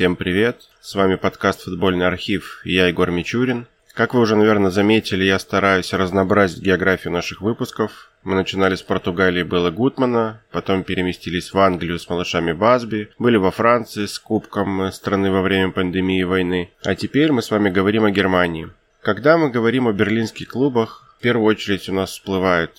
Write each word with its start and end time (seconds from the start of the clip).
Всем 0.00 0.16
привет! 0.16 0.62
С 0.80 0.94
вами 0.94 1.16
подкаст 1.16 1.64
«Футбольный 1.64 2.06
архив» 2.06 2.62
и 2.64 2.72
я, 2.72 2.86
Егор 2.86 3.10
Мичурин. 3.10 3.66
Как 3.92 4.14
вы 4.14 4.20
уже, 4.20 4.34
наверное, 4.34 4.70
заметили, 4.70 5.24
я 5.24 5.38
стараюсь 5.38 5.92
разнообразить 5.92 6.62
географию 6.62 7.12
наших 7.12 7.42
выпусков. 7.42 8.10
Мы 8.22 8.34
начинали 8.34 8.76
с 8.76 8.82
Португалии 8.82 9.42
Белла 9.42 9.70
Гутмана, 9.70 10.40
потом 10.52 10.84
переместились 10.84 11.52
в 11.52 11.58
Англию 11.58 11.98
с 11.98 12.08
малышами 12.08 12.52
Басби, 12.52 13.10
были 13.18 13.36
во 13.36 13.50
Франции 13.50 14.06
с 14.06 14.18
Кубком 14.18 14.90
страны 14.90 15.30
во 15.30 15.42
время 15.42 15.70
пандемии 15.70 16.20
и 16.20 16.24
войны, 16.24 16.70
а 16.82 16.94
теперь 16.94 17.30
мы 17.32 17.42
с 17.42 17.50
вами 17.50 17.68
говорим 17.68 18.06
о 18.06 18.10
Германии. 18.10 18.70
Когда 19.02 19.36
мы 19.36 19.50
говорим 19.50 19.86
о 19.86 19.92
берлинских 19.92 20.48
клубах, 20.48 21.14
в 21.18 21.22
первую 21.22 21.44
очередь 21.44 21.90
у 21.90 21.92
нас 21.92 22.12
всплывает 22.12 22.70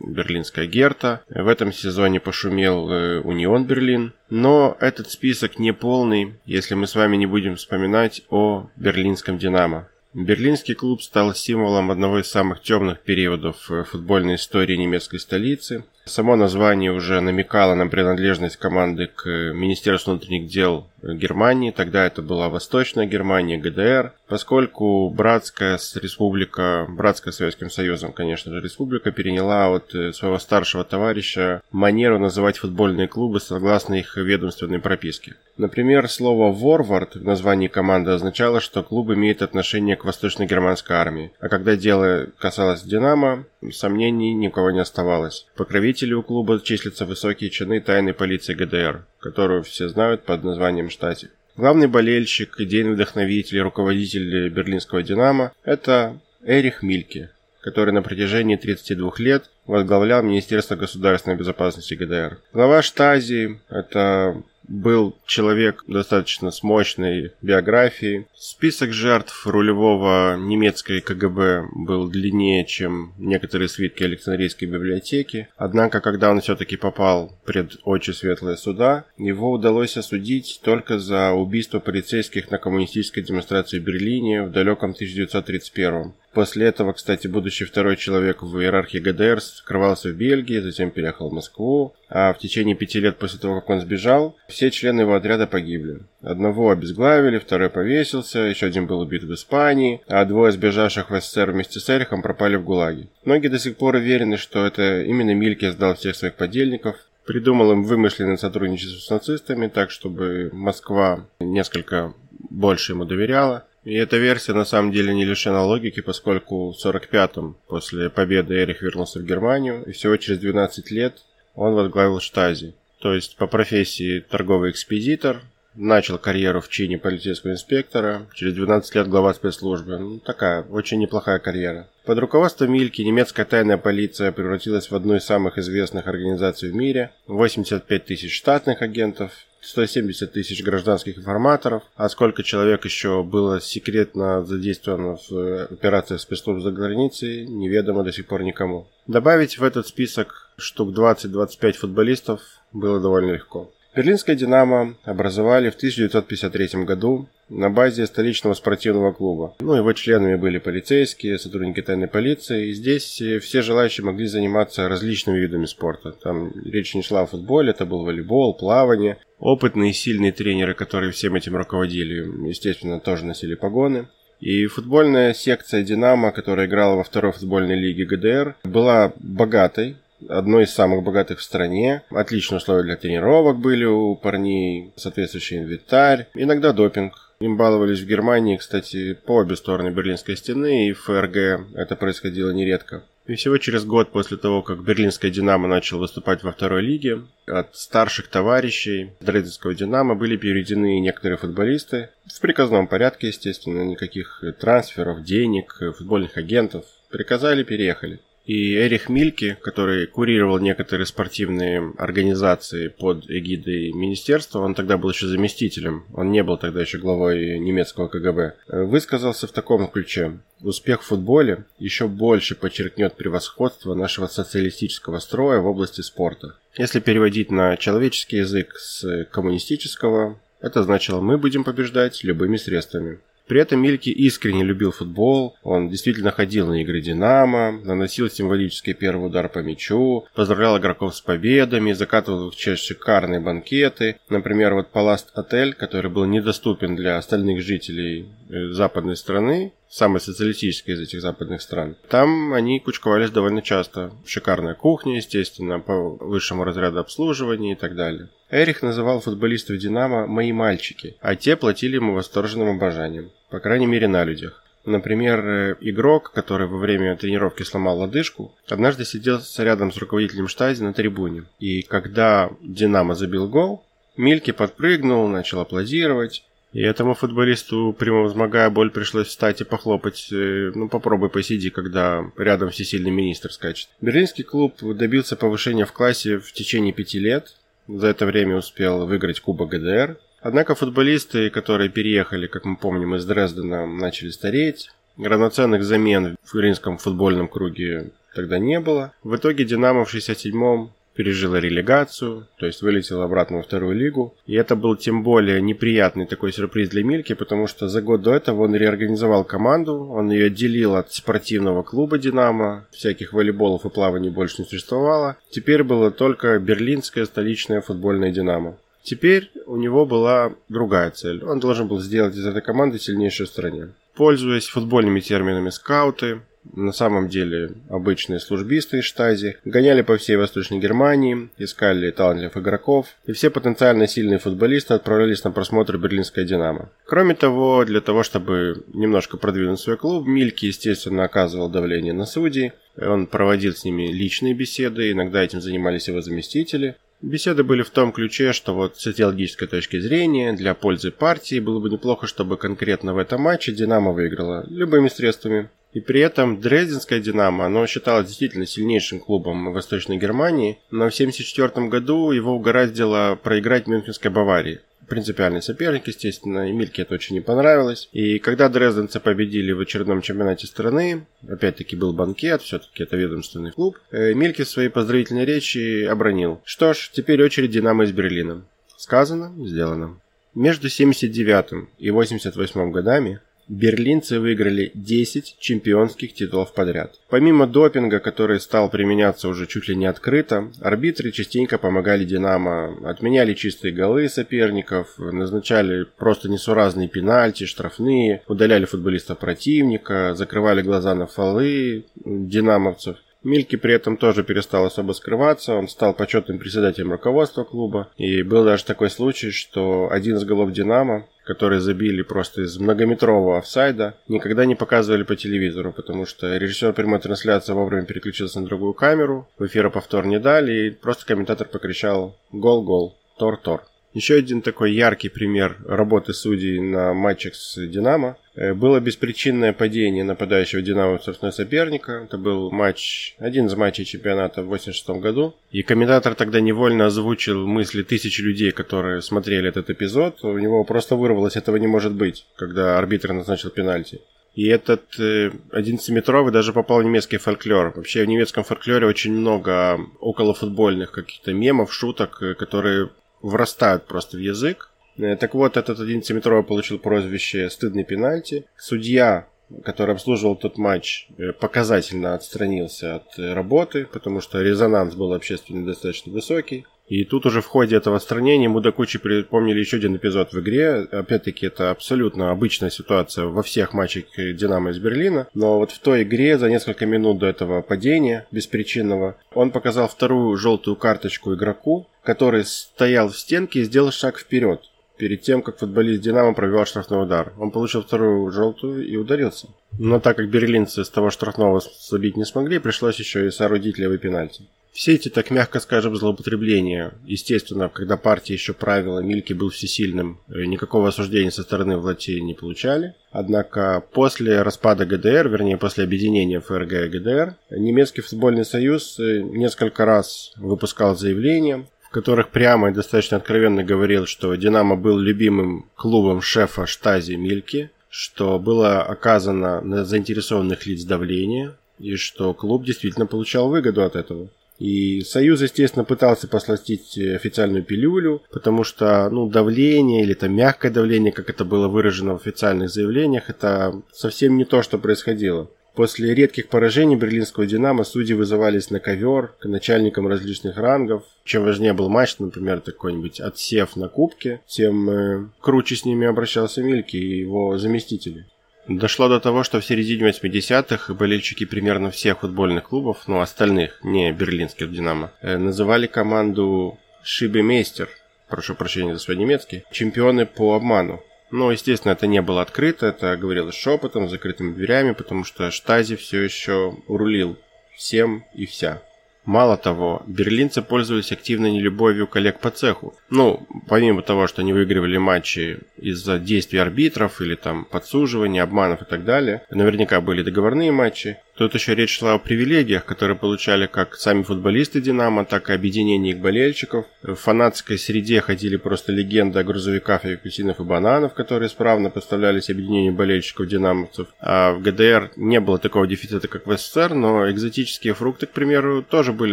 берлинская 0.00 0.66
Герта. 0.66 1.22
В 1.28 1.48
этом 1.48 1.72
сезоне 1.72 2.20
пошумел 2.20 2.90
э, 2.90 3.20
Унион 3.20 3.66
Берлин. 3.66 4.12
Но 4.28 4.76
этот 4.80 5.10
список 5.10 5.58
не 5.58 5.72
полный, 5.72 6.34
если 6.46 6.74
мы 6.74 6.86
с 6.86 6.94
вами 6.94 7.16
не 7.16 7.26
будем 7.26 7.56
вспоминать 7.56 8.22
о 8.30 8.68
берлинском 8.76 9.38
Динамо. 9.38 9.88
Берлинский 10.12 10.74
клуб 10.74 11.02
стал 11.02 11.34
символом 11.34 11.92
одного 11.92 12.18
из 12.18 12.28
самых 12.28 12.62
темных 12.62 13.00
периодов 13.00 13.70
э, 13.70 13.84
футбольной 13.84 14.34
истории 14.34 14.74
немецкой 14.74 15.20
столицы. 15.20 15.84
Само 16.04 16.34
название 16.34 16.90
уже 16.90 17.20
намекало 17.20 17.74
на 17.74 17.86
принадлежность 17.86 18.56
команды 18.56 19.06
к 19.06 19.28
Министерству 19.52 20.10
внутренних 20.10 20.48
дел 20.48 20.89
Германии. 21.02 21.70
Тогда 21.70 22.06
это 22.06 22.22
была 22.22 22.48
Восточная 22.48 23.06
Германия, 23.06 23.58
ГДР. 23.58 24.12
Поскольку 24.28 25.10
братская 25.10 25.78
республика, 25.94 26.86
братская 26.88 27.32
Советским 27.32 27.70
Союзом, 27.70 28.12
конечно 28.12 28.52
же, 28.52 28.60
республика 28.60 29.10
переняла 29.10 29.74
от 29.74 29.94
э, 29.94 30.12
своего 30.12 30.38
старшего 30.38 30.84
товарища 30.84 31.62
манеру 31.72 32.18
называть 32.18 32.58
футбольные 32.58 33.08
клубы 33.08 33.40
согласно 33.40 33.94
их 33.94 34.16
ведомственной 34.16 34.78
прописке. 34.78 35.34
Например, 35.56 36.08
слово 36.08 36.52
«ворвард» 36.52 37.16
в 37.16 37.24
названии 37.24 37.68
команды 37.68 38.12
означало, 38.12 38.60
что 38.60 38.82
клуб 38.82 39.10
имеет 39.10 39.42
отношение 39.42 39.96
к 39.96 40.04
восточно-германской 40.04 40.96
армии. 40.96 41.32
А 41.38 41.48
когда 41.48 41.76
дело 41.76 42.28
касалось 42.38 42.82
«Динамо», 42.82 43.44
сомнений 43.72 44.32
ни 44.32 44.48
у 44.48 44.50
кого 44.50 44.70
не 44.70 44.80
оставалось. 44.80 45.46
Покровители 45.56 46.14
у 46.14 46.22
клуба 46.22 46.60
числятся 46.60 47.04
высокие 47.04 47.50
чины 47.50 47.80
тайной 47.80 48.14
полиции 48.14 48.54
ГДР, 48.54 49.04
которую 49.20 49.62
все 49.62 49.88
знают 49.88 50.24
под 50.24 50.44
названием 50.44 50.90
Штати. 50.90 51.30
Главный 51.56 51.88
болельщик, 51.88 52.58
идейный 52.58 52.94
вдохновитель 52.94 53.58
и 53.58 53.62
руководитель 53.62 54.48
берлинского 54.48 55.02
«Динамо»– 55.02 55.52
это 55.64 56.18
Эрих 56.42 56.82
Мильке, 56.82 57.30
который 57.60 57.92
на 57.92 58.02
протяжении 58.02 58.56
32 58.56 59.12
лет 59.18 59.50
возглавлял 59.66 60.22
Министерство 60.22 60.76
государственной 60.76 61.36
безопасности 61.36 61.94
ГДР. 61.94 62.38
Глава 62.52 62.82
Штази– 62.82 63.60
это 63.68 64.42
был 64.70 65.16
человек 65.26 65.84
достаточно 65.86 66.50
с 66.50 66.62
мощной 66.62 67.32
биографией. 67.42 68.26
Список 68.34 68.92
жертв 68.92 69.46
рулевого 69.46 70.36
немецкой 70.38 71.00
КГБ 71.00 71.68
был 71.74 72.08
длиннее, 72.08 72.64
чем 72.64 73.12
некоторые 73.18 73.68
свитки 73.68 74.04
Александрийской 74.04 74.68
библиотеки. 74.68 75.48
Однако, 75.56 76.00
когда 76.00 76.30
он 76.30 76.40
все-таки 76.40 76.76
попал 76.76 77.36
пред 77.44 77.78
очи 77.84 78.12
светлые 78.12 78.56
суда, 78.56 79.04
его 79.18 79.50
удалось 79.50 79.96
осудить 79.96 80.60
только 80.62 80.98
за 80.98 81.32
убийство 81.32 81.80
полицейских 81.80 82.50
на 82.50 82.58
коммунистической 82.58 83.22
демонстрации 83.22 83.80
в 83.80 83.84
Берлине 83.84 84.44
в 84.44 84.52
далеком 84.52 84.90
1931 84.90 86.12
После 86.32 86.66
этого, 86.66 86.92
кстати, 86.92 87.26
будущий 87.26 87.64
второй 87.64 87.96
человек 87.96 88.42
в 88.42 88.60
иерархии 88.60 88.98
ГДР 88.98 89.40
скрывался 89.40 90.10
в 90.10 90.14
Бельгии, 90.14 90.60
затем 90.60 90.90
переехал 90.90 91.28
в 91.28 91.32
Москву, 91.32 91.94
а 92.08 92.32
в 92.32 92.38
течение 92.38 92.76
пяти 92.76 93.00
лет 93.00 93.18
после 93.18 93.40
того, 93.40 93.60
как 93.60 93.70
он 93.70 93.80
сбежал, 93.80 94.36
все 94.48 94.70
члены 94.70 95.00
его 95.00 95.14
отряда 95.14 95.48
погибли. 95.48 96.00
Одного 96.22 96.70
обезглавили, 96.70 97.38
второй 97.38 97.68
повесился, 97.68 98.40
еще 98.40 98.66
один 98.66 98.86
был 98.86 99.00
убит 99.00 99.24
в 99.24 99.34
Испании, 99.34 100.02
а 100.06 100.24
двое 100.24 100.52
сбежавших 100.52 101.10
в 101.10 101.20
СССР 101.20 101.50
вместе 101.50 101.80
с 101.80 101.90
Эрихом 101.90 102.22
пропали 102.22 102.56
в 102.56 102.64
ГУЛАГе. 102.64 103.08
Многие 103.24 103.48
до 103.48 103.58
сих 103.58 103.76
пор 103.76 103.96
уверены, 103.96 104.36
что 104.36 104.64
это 104.66 105.02
именно 105.02 105.34
Мильке 105.34 105.72
сдал 105.72 105.96
всех 105.96 106.14
своих 106.14 106.34
подельников, 106.34 106.96
придумал 107.26 107.72
им 107.72 107.82
вымышленное 107.82 108.36
сотрудничество 108.36 108.98
с 108.98 109.10
нацистами, 109.10 109.68
так 109.68 109.90
чтобы 109.90 110.50
Москва 110.52 111.26
несколько 111.38 112.14
больше 112.50 112.92
ему 112.92 113.04
доверяла. 113.04 113.66
И 113.84 113.94
эта 113.94 114.18
версия 114.18 114.52
на 114.52 114.64
самом 114.64 114.92
деле 114.92 115.14
не 115.14 115.24
лишена 115.24 115.64
логики, 115.64 116.00
поскольку 116.00 116.72
в 116.72 116.84
45-м, 116.84 117.56
после 117.66 118.10
победы 118.10 118.54
Эрих 118.54 118.82
вернулся 118.82 119.20
в 119.20 119.24
Германию, 119.24 119.84
и 119.84 119.92
всего 119.92 120.16
через 120.16 120.38
12 120.38 120.90
лет 120.90 121.22
он 121.54 121.74
возглавил 121.74 122.20
Штази. 122.20 122.74
То 123.00 123.14
есть 123.14 123.36
по 123.36 123.46
профессии 123.46 124.20
торговый 124.20 124.70
экспедитор, 124.72 125.40
начал 125.74 126.18
карьеру 126.18 126.60
в 126.60 126.68
чине 126.68 126.98
полицейского 126.98 127.52
инспектора, 127.52 128.26
через 128.34 128.54
12 128.54 128.94
лет 128.94 129.08
глава 129.08 129.32
спецслужбы. 129.32 129.98
Ну, 129.98 130.18
такая 130.18 130.62
очень 130.62 130.98
неплохая 130.98 131.38
карьера. 131.38 131.88
Под 132.10 132.18
руководством 132.18 132.72
Мильки 132.72 133.02
немецкая 133.02 133.44
тайная 133.44 133.76
полиция 133.76 134.32
превратилась 134.32 134.90
в 134.90 134.96
одну 134.96 135.14
из 135.14 135.22
самых 135.22 135.58
известных 135.58 136.08
организаций 136.08 136.68
в 136.68 136.74
мире. 136.74 137.12
85 137.28 138.04
тысяч 138.04 138.36
штатных 138.36 138.82
агентов, 138.82 139.30
170 139.60 140.32
тысяч 140.32 140.64
гражданских 140.64 141.18
информаторов, 141.18 141.84
а 141.94 142.08
сколько 142.08 142.42
человек 142.42 142.84
еще 142.84 143.22
было 143.22 143.60
секретно 143.60 144.44
задействовано 144.44 145.18
в 145.18 145.32
э, 145.32 145.66
операциях 145.70 146.20
спецслужб 146.20 146.64
за 146.64 146.72
границей, 146.72 147.46
неведомо 147.46 148.02
до 148.02 148.10
сих 148.10 148.26
пор 148.26 148.42
никому. 148.42 148.88
Добавить 149.06 149.58
в 149.58 149.62
этот 149.62 149.86
список 149.86 150.50
штук 150.56 150.90
20-25 150.90 151.72
футболистов 151.74 152.40
было 152.72 152.98
довольно 152.98 153.34
легко. 153.34 153.70
Берлинское 153.94 154.36
«Динамо» 154.36 154.94
образовали 155.04 155.68
в 155.68 155.74
1953 155.74 156.84
году 156.84 157.28
на 157.48 157.70
базе 157.70 158.06
столичного 158.06 158.54
спортивного 158.54 159.12
клуба. 159.12 159.56
Ну, 159.58 159.74
его 159.74 159.92
членами 159.94 160.36
были 160.36 160.58
полицейские, 160.58 161.40
сотрудники 161.40 161.82
тайной 161.82 162.06
полиции. 162.06 162.68
И 162.68 162.72
здесь 162.72 163.20
э, 163.20 163.40
все 163.40 163.62
желающие 163.62 164.04
могли 164.04 164.26
заниматься 164.26 164.88
различными 164.88 165.38
видами 165.38 165.64
спорта. 165.64 166.12
Там 166.12 166.52
речь 166.64 166.94
не 166.94 167.02
шла 167.02 167.22
о 167.22 167.26
футболе, 167.26 167.70
это 167.70 167.84
был 167.84 168.04
волейбол, 168.04 168.54
плавание. 168.54 169.18
Опытные 169.40 169.90
и 169.90 169.94
сильные 169.94 170.30
тренеры, 170.30 170.74
которые 170.74 171.10
всем 171.10 171.34
этим 171.34 171.56
руководили, 171.56 172.48
естественно, 172.48 173.00
тоже 173.00 173.24
носили 173.24 173.56
погоны. 173.56 174.06
И 174.38 174.66
футбольная 174.66 175.34
секция 175.34 175.82
«Динамо», 175.82 176.30
которая 176.30 176.66
играла 176.66 176.96
во 176.96 177.04
второй 177.04 177.32
футбольной 177.32 177.76
лиге 177.76 178.06
ГДР, 178.06 178.54
была 178.64 179.12
богатой, 179.18 179.96
одной 180.28 180.64
из 180.64 180.72
самых 180.72 181.02
богатых 181.02 181.38
в 181.38 181.42
стране. 181.42 182.02
Отличные 182.10 182.58
условия 182.58 182.82
для 182.82 182.96
тренировок 182.96 183.58
были 183.58 183.84
у 183.84 184.16
парней, 184.16 184.92
соответствующий 184.96 185.58
инвентарь, 185.58 186.28
иногда 186.34 186.72
допинг. 186.72 187.14
Им 187.40 187.56
баловались 187.56 188.00
в 188.00 188.06
Германии, 188.06 188.58
кстати, 188.58 189.14
по 189.14 189.36
обе 189.36 189.56
стороны 189.56 189.88
Берлинской 189.88 190.36
стены, 190.36 190.88
и 190.88 190.92
в 190.92 191.00
ФРГ 191.00 191.74
это 191.74 191.96
происходило 191.96 192.50
нередко. 192.50 193.02
И 193.26 193.34
всего 193.36 193.58
через 193.58 193.84
год 193.84 194.10
после 194.10 194.36
того, 194.36 194.60
как 194.60 194.82
берлинская 194.82 195.30
«Динамо» 195.30 195.68
начал 195.68 195.98
выступать 195.98 196.42
во 196.42 196.52
второй 196.52 196.82
лиге, 196.82 197.22
от 197.46 197.76
старших 197.76 198.28
товарищей 198.28 199.12
Дрезденского 199.20 199.74
«Динамо» 199.74 200.14
были 200.16 200.36
переведены 200.36 200.98
некоторые 200.98 201.38
футболисты. 201.38 202.10
В 202.26 202.40
приказном 202.40 202.88
порядке, 202.88 203.28
естественно, 203.28 203.82
никаких 203.82 204.42
трансферов, 204.58 205.22
денег, 205.22 205.80
футбольных 205.96 206.36
агентов. 206.36 206.84
Приказали, 207.08 207.62
переехали. 207.62 208.20
И 208.46 208.74
Эрих 208.74 209.08
Мильке, 209.08 209.56
который 209.62 210.06
курировал 210.06 210.58
некоторые 210.58 211.06
спортивные 211.06 211.92
организации 211.98 212.88
под 212.88 213.30
эгидой 213.30 213.92
министерства, 213.92 214.60
он 214.60 214.74
тогда 214.74 214.96
был 214.96 215.10
еще 215.10 215.26
заместителем, 215.26 216.04
он 216.14 216.32
не 216.32 216.42
был 216.42 216.56
тогда 216.56 216.80
еще 216.80 216.98
главой 216.98 217.58
немецкого 217.58 218.08
КГБ, 218.08 218.54
высказался 218.68 219.46
в 219.46 219.52
таком 219.52 219.88
ключе. 219.88 220.38
Успех 220.62 221.02
в 221.02 221.06
футболе 221.06 221.64
еще 221.78 222.08
больше 222.08 222.54
подчеркнет 222.54 223.14
превосходство 223.14 223.94
нашего 223.94 224.26
социалистического 224.26 225.18
строя 225.18 225.60
в 225.60 225.66
области 225.66 226.00
спорта. 226.00 226.56
Если 226.76 227.00
переводить 227.00 227.50
на 227.50 227.76
человеческий 227.76 228.38
язык 228.38 228.74
с 228.76 229.26
коммунистического, 229.30 230.40
это 230.60 230.82
значило 230.82 231.20
«мы 231.20 231.38
будем 231.38 231.64
побеждать 231.64 232.22
любыми 232.24 232.56
средствами». 232.56 233.20
При 233.50 233.60
этом 233.60 233.82
Мильки 233.82 234.10
искренне 234.10 234.62
любил 234.62 234.92
футбол, 234.92 235.56
он 235.64 235.88
действительно 235.88 236.30
ходил 236.30 236.68
на 236.68 236.82
игры 236.82 237.00
«Динамо», 237.00 237.72
наносил 237.72 238.30
символический 238.30 238.94
первый 238.94 239.26
удар 239.26 239.48
по 239.48 239.58
мячу, 239.58 240.24
поздравлял 240.36 240.78
игроков 240.78 241.16
с 241.16 241.20
победами, 241.20 241.90
закатывал 241.90 242.52
в 242.52 242.54
честь 242.54 242.84
шикарные 242.84 243.40
банкеты. 243.40 244.20
Например, 244.28 244.74
вот 244.74 244.92
Паласт 244.92 245.32
Отель, 245.34 245.74
который 245.74 246.12
был 246.12 246.26
недоступен 246.26 246.94
для 246.94 247.16
остальных 247.16 247.60
жителей 247.62 248.28
э, 248.48 248.68
западной 248.68 249.16
страны, 249.16 249.72
самой 249.90 250.20
социалистической 250.20 250.94
из 250.94 251.00
этих 251.00 251.20
западных 251.20 251.60
стран. 251.60 251.96
Там 252.08 252.52
они 252.54 252.80
кучковались 252.80 253.30
довольно 253.30 253.60
часто. 253.60 254.12
Шикарная 254.24 254.74
кухня, 254.74 255.16
естественно, 255.16 255.80
по 255.80 256.10
высшему 256.10 256.64
разряду 256.64 257.00
обслуживания 257.00 257.72
и 257.72 257.76
так 257.76 257.96
далее. 257.96 258.28
Эрих 258.50 258.82
называл 258.82 259.20
футболистов 259.20 259.78
«Динамо» 259.78 260.26
«мои 260.26 260.52
мальчики», 260.52 261.16
а 261.20 261.36
те 261.36 261.56
платили 261.56 261.96
ему 261.96 262.14
восторженным 262.14 262.76
обожанием, 262.76 263.30
по 263.50 263.58
крайней 263.60 263.86
мере 263.86 264.08
на 264.08 264.24
людях. 264.24 264.64
Например, 264.86 265.46
э, 265.46 265.76
игрок, 265.80 266.32
который 266.32 266.66
во 266.66 266.78
время 266.78 267.14
тренировки 267.16 267.64
сломал 267.64 267.98
лодыжку, 267.98 268.54
однажды 268.68 269.04
сидел 269.04 269.40
рядом 269.58 269.92
с 269.92 269.98
руководителем 269.98 270.48
штази 270.48 270.82
на 270.82 270.94
трибуне. 270.94 271.44
И 271.58 271.82
когда 271.82 272.50
«Динамо» 272.62 273.14
забил 273.14 273.46
гол, 273.46 273.84
Мильки 274.16 274.50
подпрыгнул, 274.50 275.28
начал 275.28 275.60
аплодировать, 275.60 276.44
И 276.72 276.82
этому 276.82 277.14
футболисту, 277.14 277.94
превозмогая 277.98 278.70
боль, 278.70 278.90
пришлось 278.90 279.26
встать 279.28 279.60
и 279.60 279.64
похлопать. 279.64 280.28
Э, 280.32 280.70
ну, 280.74 280.88
попробуй 280.88 281.28
посиди, 281.28 281.70
когда 281.70 282.30
рядом 282.36 282.70
всесильный 282.70 283.10
министр 283.10 283.52
скачет. 283.52 283.88
Берлинский 284.00 284.44
клуб 284.44 284.74
добился 284.80 285.36
повышения 285.36 285.84
в 285.84 285.92
классе 285.92 286.38
в 286.38 286.52
течение 286.52 286.92
пяти 286.92 287.18
лет. 287.18 287.56
За 287.88 288.06
это 288.06 288.24
время 288.24 288.56
успел 288.56 289.04
выиграть 289.06 289.40
Кубок 289.40 289.70
ГДР. 289.70 290.16
Однако 290.42 290.74
футболисты, 290.74 291.50
которые 291.50 291.90
переехали, 291.90 292.46
как 292.46 292.64
мы 292.64 292.76
помним, 292.76 293.16
из 293.16 293.24
Дрездена, 293.26 293.86
начали 293.86 294.30
стареть. 294.30 294.90
Равноценных 295.18 295.82
замен 295.82 296.36
в 296.42 296.54
берлинском 296.54 296.98
футбольном 296.98 297.48
круге 297.48 298.12
тогда 298.34 298.58
не 298.58 298.80
было. 298.80 299.12
В 299.22 299.36
итоге 299.36 299.64
«Динамо» 299.64 300.04
в 300.04 300.14
67-м 300.14 300.92
пережила 301.14 301.60
релегацию, 301.60 302.46
то 302.58 302.66
есть 302.66 302.82
вылетела 302.82 303.24
обратно 303.24 303.58
во 303.58 303.62
вторую 303.62 303.96
лигу. 303.96 304.34
И 304.46 304.54
это 304.54 304.76
был 304.76 304.96
тем 304.96 305.22
более 305.22 305.60
неприятный 305.60 306.26
такой 306.26 306.52
сюрприз 306.52 306.88
для 306.90 307.04
Мильки, 307.04 307.34
потому 307.34 307.66
что 307.66 307.88
за 307.88 308.02
год 308.02 308.22
до 308.22 308.32
этого 308.32 308.62
он 308.62 308.74
реорганизовал 308.74 309.44
команду, 309.44 310.08
он 310.10 310.30
ее 310.30 310.46
отделил 310.46 310.96
от 310.96 311.12
спортивного 311.12 311.82
клуба 311.82 312.18
«Динамо», 312.18 312.86
всяких 312.90 313.32
волейболов 313.32 313.84
и 313.84 313.90
плаваний 313.90 314.30
больше 314.30 314.62
не 314.62 314.68
существовало. 314.68 315.36
Теперь 315.50 315.82
было 315.82 316.10
только 316.10 316.58
берлинское 316.58 317.24
столичное 317.24 317.80
футбольное 317.80 318.30
«Динамо». 318.30 318.76
Теперь 319.02 319.50
у 319.66 319.76
него 319.76 320.04
была 320.04 320.52
другая 320.68 321.10
цель. 321.10 321.42
Он 321.44 321.58
должен 321.58 321.88
был 321.88 322.00
сделать 322.00 322.36
из 322.36 322.46
этой 322.46 322.60
команды 322.60 322.98
сильнейшую 322.98 323.46
в 323.46 323.50
стране. 323.50 323.88
Пользуясь 324.14 324.68
футбольными 324.68 325.20
терминами 325.20 325.70
скауты, 325.70 326.42
на 326.74 326.92
самом 326.92 327.28
деле 327.28 327.72
обычные 327.88 328.40
службисты 328.40 328.98
из 328.98 329.04
штази, 329.04 329.56
гоняли 329.64 330.02
по 330.02 330.16
всей 330.16 330.36
Восточной 330.36 330.78
Германии, 330.78 331.50
искали 331.58 332.10
талантливых 332.10 332.56
игроков, 332.56 333.06
и 333.26 333.32
все 333.32 333.50
потенциально 333.50 334.06
сильные 334.06 334.38
футболисты 334.38 334.94
отправлялись 334.94 335.44
на 335.44 335.50
просмотр 335.50 335.98
берлинской 335.98 336.44
«Динамо». 336.44 336.90
Кроме 337.06 337.34
того, 337.34 337.84
для 337.84 338.00
того, 338.00 338.22
чтобы 338.22 338.84
немножко 338.92 339.36
продвинуть 339.36 339.80
свой 339.80 339.96
клуб, 339.96 340.26
Мильки, 340.26 340.66
естественно, 340.66 341.24
оказывал 341.24 341.68
давление 341.68 342.12
на 342.12 342.26
судей, 342.26 342.72
он 342.96 343.26
проводил 343.26 343.74
с 343.74 343.84
ними 343.84 344.12
личные 344.12 344.54
беседы, 344.54 345.10
иногда 345.10 345.42
этим 345.42 345.60
занимались 345.60 346.08
его 346.08 346.20
заместители. 346.20 346.96
Беседы 347.22 347.64
были 347.64 347.82
в 347.82 347.90
том 347.90 348.12
ключе, 348.12 348.52
что 348.52 348.74
вот 348.74 348.96
с 348.96 349.06
идеологической 349.06 349.68
точки 349.68 350.00
зрения, 350.00 350.54
для 350.54 350.74
пользы 350.74 351.10
партии 351.10 351.60
было 351.60 351.78
бы 351.78 351.90
неплохо, 351.90 352.26
чтобы 352.26 352.56
конкретно 352.56 353.12
в 353.12 353.18
этом 353.18 353.42
матче 353.42 353.72
«Динамо» 353.72 354.12
выиграла 354.12 354.64
любыми 354.68 355.08
средствами. 355.08 355.68
И 355.92 356.00
при 356.00 356.20
этом 356.20 356.60
Дрезденская 356.60 357.20
«Динамо», 357.20 357.66
оно 357.66 357.86
считалось 357.86 358.28
действительно 358.28 358.66
сильнейшим 358.66 359.18
клубом 359.18 359.72
Восточной 359.72 360.18
Германии, 360.18 360.78
но 360.90 361.10
в 361.10 361.14
1974 361.14 361.88
году 361.88 362.30
его 362.30 362.54
угораздило 362.54 363.38
проиграть 363.42 363.86
Мюнхенской 363.86 364.30
Баварии 364.30 364.80
принципиальный 365.10 365.60
соперник, 365.60 366.06
естественно, 366.06 366.70
и 366.70 366.72
Мильке 366.72 367.02
это 367.02 367.14
очень 367.14 367.34
не 367.34 367.40
понравилось. 367.40 368.08
И 368.12 368.38
когда 368.38 368.68
дрезденцы 368.70 369.20
победили 369.20 369.72
в 369.72 369.80
очередном 369.80 370.22
чемпионате 370.22 370.66
страны, 370.66 371.26
опять-таки 371.46 371.96
был 371.96 372.14
банкет, 372.14 372.62
все-таки 372.62 373.02
это 373.02 373.16
ведомственный 373.16 373.72
клуб, 373.72 373.98
э, 374.12 374.32
Мильке 374.32 374.64
в 374.64 374.68
своей 374.68 374.88
поздравительной 374.88 375.44
речи 375.44 376.04
обронил. 376.04 376.62
Что 376.64 376.94
ж, 376.94 377.10
теперь 377.12 377.42
очередь 377.42 377.72
Динамо 377.72 378.04
из 378.04 378.12
Берлина. 378.12 378.64
Сказано, 378.96 379.52
сделано. 379.66 380.20
Между 380.54 380.88
79 380.88 381.88
и 381.98 382.10
88 382.10 382.90
годами 382.90 383.40
Берлинцы 383.70 384.40
выиграли 384.40 384.90
10 384.94 385.56
чемпионских 385.60 386.34
титулов 386.34 386.74
подряд. 386.74 387.14
Помимо 387.28 387.68
допинга, 387.68 388.18
который 388.18 388.58
стал 388.58 388.90
применяться 388.90 389.46
уже 389.46 389.68
чуть 389.68 389.86
ли 389.86 389.94
не 389.94 390.06
открыто, 390.06 390.72
арбитры 390.80 391.30
частенько 391.30 391.78
помогали 391.78 392.24
«Динамо», 392.24 392.96
отменяли 393.08 393.54
чистые 393.54 393.94
голы 393.94 394.28
соперников, 394.28 395.14
назначали 395.18 396.04
просто 396.18 396.48
несуразные 396.48 397.06
пенальти, 397.06 397.62
штрафные, 397.62 398.42
удаляли 398.48 398.86
футболистов 398.86 399.38
противника, 399.38 400.34
закрывали 400.34 400.82
глаза 400.82 401.14
на 401.14 401.28
фолы 401.28 402.06
динамовцев. 402.24 403.18
Мильки 403.42 403.76
при 403.76 403.94
этом 403.94 404.18
тоже 404.18 404.44
перестал 404.44 404.84
особо 404.84 405.12
скрываться, 405.12 405.74
он 405.74 405.88
стал 405.88 406.12
почетным 406.12 406.58
председателем 406.58 407.12
руководства 407.12 407.64
клуба. 407.64 408.10
И 408.16 408.42
был 408.42 408.64
даже 408.64 408.84
такой 408.84 409.08
случай, 409.08 409.50
что 409.50 410.08
один 410.10 410.36
из 410.36 410.44
голов 410.44 410.72
«Динамо», 410.72 411.26
которые 411.44 411.80
забили 411.80 412.22
просто 412.22 412.62
из 412.62 412.78
многометрового 412.78 413.58
офсайда, 413.58 414.14
никогда 414.28 414.66
не 414.66 414.74
показывали 414.74 415.22
по 415.22 415.36
телевизору, 415.36 415.92
потому 415.92 416.26
что 416.26 416.56
режиссер 416.56 416.92
прямой 416.92 417.20
трансляции 417.20 417.72
вовремя 417.72 418.04
переключился 418.04 418.60
на 418.60 418.66
другую 418.66 418.92
камеру, 418.92 419.48
в 419.58 419.66
эфира 419.66 419.88
повтор 419.88 420.26
не 420.26 420.38
дали, 420.38 420.88
и 420.88 420.90
просто 420.90 421.24
комментатор 421.24 421.66
покричал 421.66 422.36
«Гол-гол! 422.52 423.16
Тор-тор!». 423.38 423.82
Еще 424.12 424.34
один 424.34 424.60
такой 424.60 424.92
яркий 424.92 425.28
пример 425.28 425.76
работы 425.86 426.32
судей 426.32 426.80
на 426.80 427.14
матчах 427.14 427.54
с 427.54 427.76
«Динамо» 427.86 428.36
э, 428.56 428.74
было 428.74 428.98
беспричинное 428.98 429.72
падение 429.72 430.24
нападающего 430.24 430.82
«Динамо» 430.82 431.20
собственного 431.20 431.52
соперника. 431.52 432.24
Это 432.24 432.36
был 432.36 432.72
матч, 432.72 433.36
один 433.38 433.66
из 433.66 433.76
матчей 433.76 434.04
чемпионата 434.04 434.62
в 434.62 434.66
86 434.66 435.20
году. 435.20 435.54
И 435.70 435.82
комментатор 435.82 436.34
тогда 436.34 436.60
невольно 436.60 437.06
озвучил 437.06 437.68
мысли 437.68 438.02
тысячи 438.02 438.40
людей, 438.40 438.72
которые 438.72 439.22
смотрели 439.22 439.68
этот 439.68 439.90
эпизод. 439.90 440.42
У 440.42 440.58
него 440.58 440.82
просто 440.82 441.14
вырвалось 441.14 441.54
«этого 441.54 441.76
не 441.76 441.86
может 441.86 442.12
быть», 442.12 442.46
когда 442.56 442.98
арбитр 442.98 443.32
назначил 443.32 443.70
пенальти. 443.70 444.20
И 444.56 444.66
этот 444.66 445.02
11-метровый 445.18 446.50
э, 446.50 446.52
даже 446.52 446.72
попал 446.72 447.00
в 447.00 447.04
немецкий 447.04 447.36
фольклор. 447.36 447.92
Вообще 447.94 448.24
в 448.24 448.28
немецком 448.28 448.64
фольклоре 448.64 449.06
очень 449.06 449.32
много 449.32 450.00
околофутбольных 450.18 451.12
каких-то 451.12 451.52
мемов, 451.52 451.94
шуток, 451.94 452.42
э, 452.42 452.54
которые 452.54 453.10
врастают 453.42 454.06
просто 454.06 454.36
в 454.36 454.40
язык. 454.40 454.90
Э, 455.18 455.36
так 455.36 455.54
вот, 455.54 455.76
этот 455.76 455.98
11-метровый 455.98 456.62
получил 456.62 456.98
прозвище 456.98 457.70
«стыдный 457.70 458.04
пенальти». 458.04 458.66
Судья, 458.76 459.46
который 459.84 460.14
обслуживал 460.14 460.56
тот 460.56 460.78
матч, 460.78 461.28
э, 461.38 461.52
показательно 461.52 462.34
отстранился 462.34 463.16
от 463.16 463.38
э, 463.38 463.52
работы, 463.52 464.06
потому 464.06 464.40
что 464.40 464.60
резонанс 464.62 465.14
был 465.14 465.32
общественный 465.32 465.86
достаточно 465.86 466.32
высокий. 466.32 466.86
И 467.10 467.24
тут 467.24 467.44
уже 467.44 467.60
в 467.60 467.66
ходе 467.66 467.96
этого 467.96 468.16
отстранения 468.16 468.68
Мудакучи 468.68 469.18
припомнили 469.18 469.80
еще 469.80 469.96
один 469.96 470.14
эпизод 470.14 470.52
в 470.52 470.60
игре. 470.60 471.08
Опять-таки, 471.10 471.66
это 471.66 471.90
абсолютно 471.90 472.52
обычная 472.52 472.88
ситуация 472.88 473.46
во 473.46 473.64
всех 473.64 473.92
матчах 473.92 474.26
Динамо 474.36 474.90
из 474.90 475.00
Берлина. 475.00 475.48
Но 475.52 475.80
вот 475.80 475.90
в 475.90 475.98
той 475.98 476.22
игре 476.22 476.56
за 476.56 476.70
несколько 476.70 477.06
минут 477.06 477.38
до 477.38 477.46
этого 477.46 477.82
падения 477.82 478.46
беспричинного 478.52 479.36
он 479.54 479.72
показал 479.72 480.06
вторую 480.06 480.56
желтую 480.56 480.94
карточку 480.94 481.52
игроку, 481.54 482.06
который 482.22 482.64
стоял 482.64 483.28
в 483.28 483.36
стенке 483.36 483.80
и 483.80 483.84
сделал 483.84 484.12
шаг 484.12 484.38
вперед 484.38 484.80
перед 485.18 485.42
тем, 485.42 485.62
как 485.62 485.78
футболист 485.78 486.22
«Динамо» 486.22 486.54
провел 486.54 486.86
штрафной 486.86 487.24
удар. 487.24 487.52
Он 487.58 487.72
получил 487.72 488.02
вторую 488.02 488.52
желтую 488.52 489.04
и 489.04 489.16
ударился. 489.16 489.66
Но 489.98 490.20
так 490.20 490.36
как 490.36 490.48
берлинцы 490.48 491.04
с 491.04 491.10
того 491.10 491.30
штрафного 491.30 491.82
забить 492.08 492.36
не 492.36 492.44
смогли, 492.44 492.78
пришлось 492.78 493.18
еще 493.18 493.48
и 493.48 493.50
соорудить 493.50 493.98
левый 493.98 494.18
пенальти. 494.18 494.68
Все 494.92 495.14
эти, 495.14 495.28
так 495.28 495.50
мягко 495.50 495.78
скажем, 495.78 496.16
злоупотребления, 496.16 497.14
естественно, 497.24 497.88
когда 497.88 498.16
партия 498.16 498.54
еще 498.54 498.72
правила, 498.72 499.20
Мильки 499.20 499.52
был 499.52 499.70
всесильным, 499.70 500.40
э, 500.48 500.64
никакого 500.64 501.08
осуждения 501.08 501.50
со 501.50 501.62
стороны 501.62 501.96
властей 501.96 502.40
не 502.40 502.54
получали. 502.54 503.14
Однако 503.30 504.02
после 504.12 504.62
распада 504.62 505.06
ГДР, 505.06 505.48
вернее 505.48 505.76
после 505.76 506.04
объединения 506.04 506.60
ФРГ 506.60 506.92
и 506.92 507.08
ГДР, 507.08 507.56
немецкий 507.70 508.22
футбольный 508.22 508.64
союз 508.64 509.18
э, 509.20 509.40
несколько 509.42 510.04
раз 510.04 510.52
выпускал 510.56 511.16
заявления, 511.16 511.86
в 512.02 512.10
которых 512.10 512.48
прямо 512.48 512.90
и 512.90 512.94
достаточно 512.94 513.36
откровенно 513.36 513.84
говорил, 513.84 514.26
что 514.26 514.52
«Динамо» 514.56 514.96
был 514.96 515.16
любимым 515.16 515.88
клубом 515.94 516.42
шефа 516.42 516.86
Штази 516.86 517.34
Мильки, 517.34 517.90
что 518.08 518.58
было 518.58 519.02
оказано 519.02 519.80
на 519.80 520.04
заинтересованных 520.04 520.84
лиц 520.86 521.04
давление, 521.04 521.76
и 522.00 522.16
что 522.16 522.52
клуб 522.54 522.84
действительно 522.84 523.26
получал 523.26 523.68
выгоду 523.68 524.02
от 524.02 524.16
этого. 524.16 524.48
И 524.80 525.20
Союз, 525.20 525.60
естественно, 525.60 526.04
пытался 526.04 526.48
посластить 526.48 527.16
официальную 527.18 527.84
пилюлю, 527.84 528.42
потому 528.50 528.82
что 528.82 529.28
ну, 529.30 529.46
давление 529.46 530.22
или 530.22 530.32
там 530.32 530.54
мягкое 530.54 530.90
давление, 530.90 531.32
как 531.32 531.50
это 531.50 531.66
было 531.66 531.86
выражено 531.86 532.32
в 532.32 532.40
официальных 532.40 532.88
заявлениях, 532.88 533.50
это 533.50 534.00
совсем 534.10 534.56
не 534.56 534.64
то, 534.64 534.82
что 534.82 534.98
происходило. 534.98 535.68
После 535.94 536.34
редких 536.34 536.68
поражений 536.68 537.16
берлинского 537.16 537.66
«Динамо» 537.66 538.04
судьи 538.04 538.34
вызывались 538.34 538.90
на 538.90 539.00
ковер 539.00 539.48
к 539.58 539.66
начальникам 539.66 540.26
различных 540.28 540.78
рангов. 540.78 541.24
Чем 541.44 541.64
важнее 541.64 541.92
был 541.92 542.08
матч, 542.08 542.38
например, 542.38 542.80
такой-нибудь 542.80 543.38
отсев 543.40 543.96
на 543.96 544.08
кубке, 544.08 544.62
тем 544.66 545.10
э, 545.10 545.46
круче 545.60 545.96
с 545.96 546.06
ними 546.06 546.26
обращался 546.26 546.82
Мильки 546.82 547.16
и 547.16 547.40
его 547.40 547.76
заместители. 547.76 548.46
Дошло 548.90 549.28
до 549.28 549.38
того, 549.38 549.62
что 549.62 549.80
в 549.80 549.84
середине 549.84 550.30
80-х 550.30 551.14
болельщики 551.14 551.64
примерно 551.64 552.10
всех 552.10 552.40
футбольных 552.40 552.88
клубов, 552.88 553.22
ну 553.28 553.40
остальных, 553.40 554.00
не 554.02 554.32
берлинских 554.32 554.90
«Динамо», 554.90 555.30
э, 555.42 555.58
называли 555.58 556.08
команду 556.08 556.98
«Шибемейстер», 557.22 558.08
прошу 558.48 558.74
прощения 558.74 559.14
за 559.14 559.20
свой 559.20 559.36
немецкий, 559.36 559.84
чемпионы 559.92 560.44
по 560.44 560.74
обману. 560.74 561.22
Но, 561.52 561.70
естественно, 561.70 562.10
это 562.10 562.26
не 562.26 562.42
было 562.42 562.62
открыто, 562.62 563.06
это 563.06 563.36
говорилось 563.36 563.76
шепотом, 563.76 564.28
закрытыми 564.28 564.74
дверями, 564.74 565.12
потому 565.12 565.44
что 565.44 565.70
Штази 565.70 566.16
все 566.16 566.42
еще 566.42 566.96
урулил 567.06 567.56
всем 567.94 568.44
и 568.54 568.66
вся. 568.66 569.02
Мало 569.44 569.76
того, 569.76 570.22
берлинцы 570.26 570.82
пользовались 570.82 571.32
активной 571.32 571.72
нелюбовью 571.72 572.26
коллег 572.26 572.60
по 572.60 572.70
цеху. 572.70 573.14
Ну, 573.30 573.66
помимо 573.88 574.22
того, 574.22 574.46
что 574.46 574.62
они 574.62 574.72
выигрывали 574.72 575.16
матчи 575.16 575.78
из-за 575.96 576.38
действий 576.38 576.78
арбитров 576.78 577.40
или 577.40 577.54
там 577.54 577.84
подсуживания, 577.84 578.62
обманов 578.62 579.02
и 579.02 579.06
так 579.06 579.24
далее, 579.24 579.62
наверняка 579.70 580.20
были 580.20 580.42
договорные 580.42 580.92
матчи, 580.92 581.38
Тут 581.60 581.74
еще 581.74 581.94
речь 581.94 582.16
шла 582.16 582.32
о 582.32 582.38
привилегиях, 582.38 583.04
которые 583.04 583.36
получали 583.36 583.86
как 583.86 584.16
сами 584.16 584.42
футболисты 584.44 585.02
«Динамо», 585.02 585.44
так 585.44 585.68
и 585.68 585.74
объединение 585.74 586.32
их 586.32 586.40
болельщиков. 586.40 587.04
В 587.22 587.34
фанатской 587.34 587.98
среде 587.98 588.40
ходили 588.40 588.78
просто 588.78 589.12
легенды 589.12 589.58
о 589.58 589.62
грузовиках, 589.62 590.24
апельсинов 590.24 590.80
и 590.80 590.84
бананов, 590.84 591.34
которые 591.34 591.68
исправно 591.68 592.08
поставлялись 592.08 592.70
объединению 592.70 593.12
болельщиков 593.12 593.68
«Динамовцев». 593.68 594.28
А 594.40 594.72
в 594.72 594.80
ГДР 594.80 595.32
не 595.36 595.60
было 595.60 595.78
такого 595.78 596.06
дефицита, 596.06 596.48
как 596.48 596.66
в 596.66 596.74
СССР, 596.74 597.12
но 597.12 597.50
экзотические 597.50 598.14
фрукты, 598.14 598.46
к 598.46 598.52
примеру, 598.52 599.02
тоже 599.02 599.34
были 599.34 599.52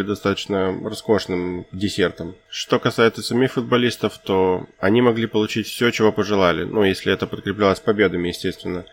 достаточно 0.00 0.74
роскошным 0.82 1.66
десертом. 1.72 2.36
Что 2.48 2.78
касается 2.78 3.20
самих 3.20 3.52
футболистов, 3.52 4.16
то 4.16 4.66
они 4.78 5.02
могли 5.02 5.26
получить 5.26 5.66
все, 5.66 5.90
чего 5.90 6.10
пожелали, 6.10 6.64
ну, 6.64 6.84
если 6.84 7.12
это 7.12 7.26
подкреплялось 7.26 7.80
победами, 7.80 8.28
естественно. 8.28 8.86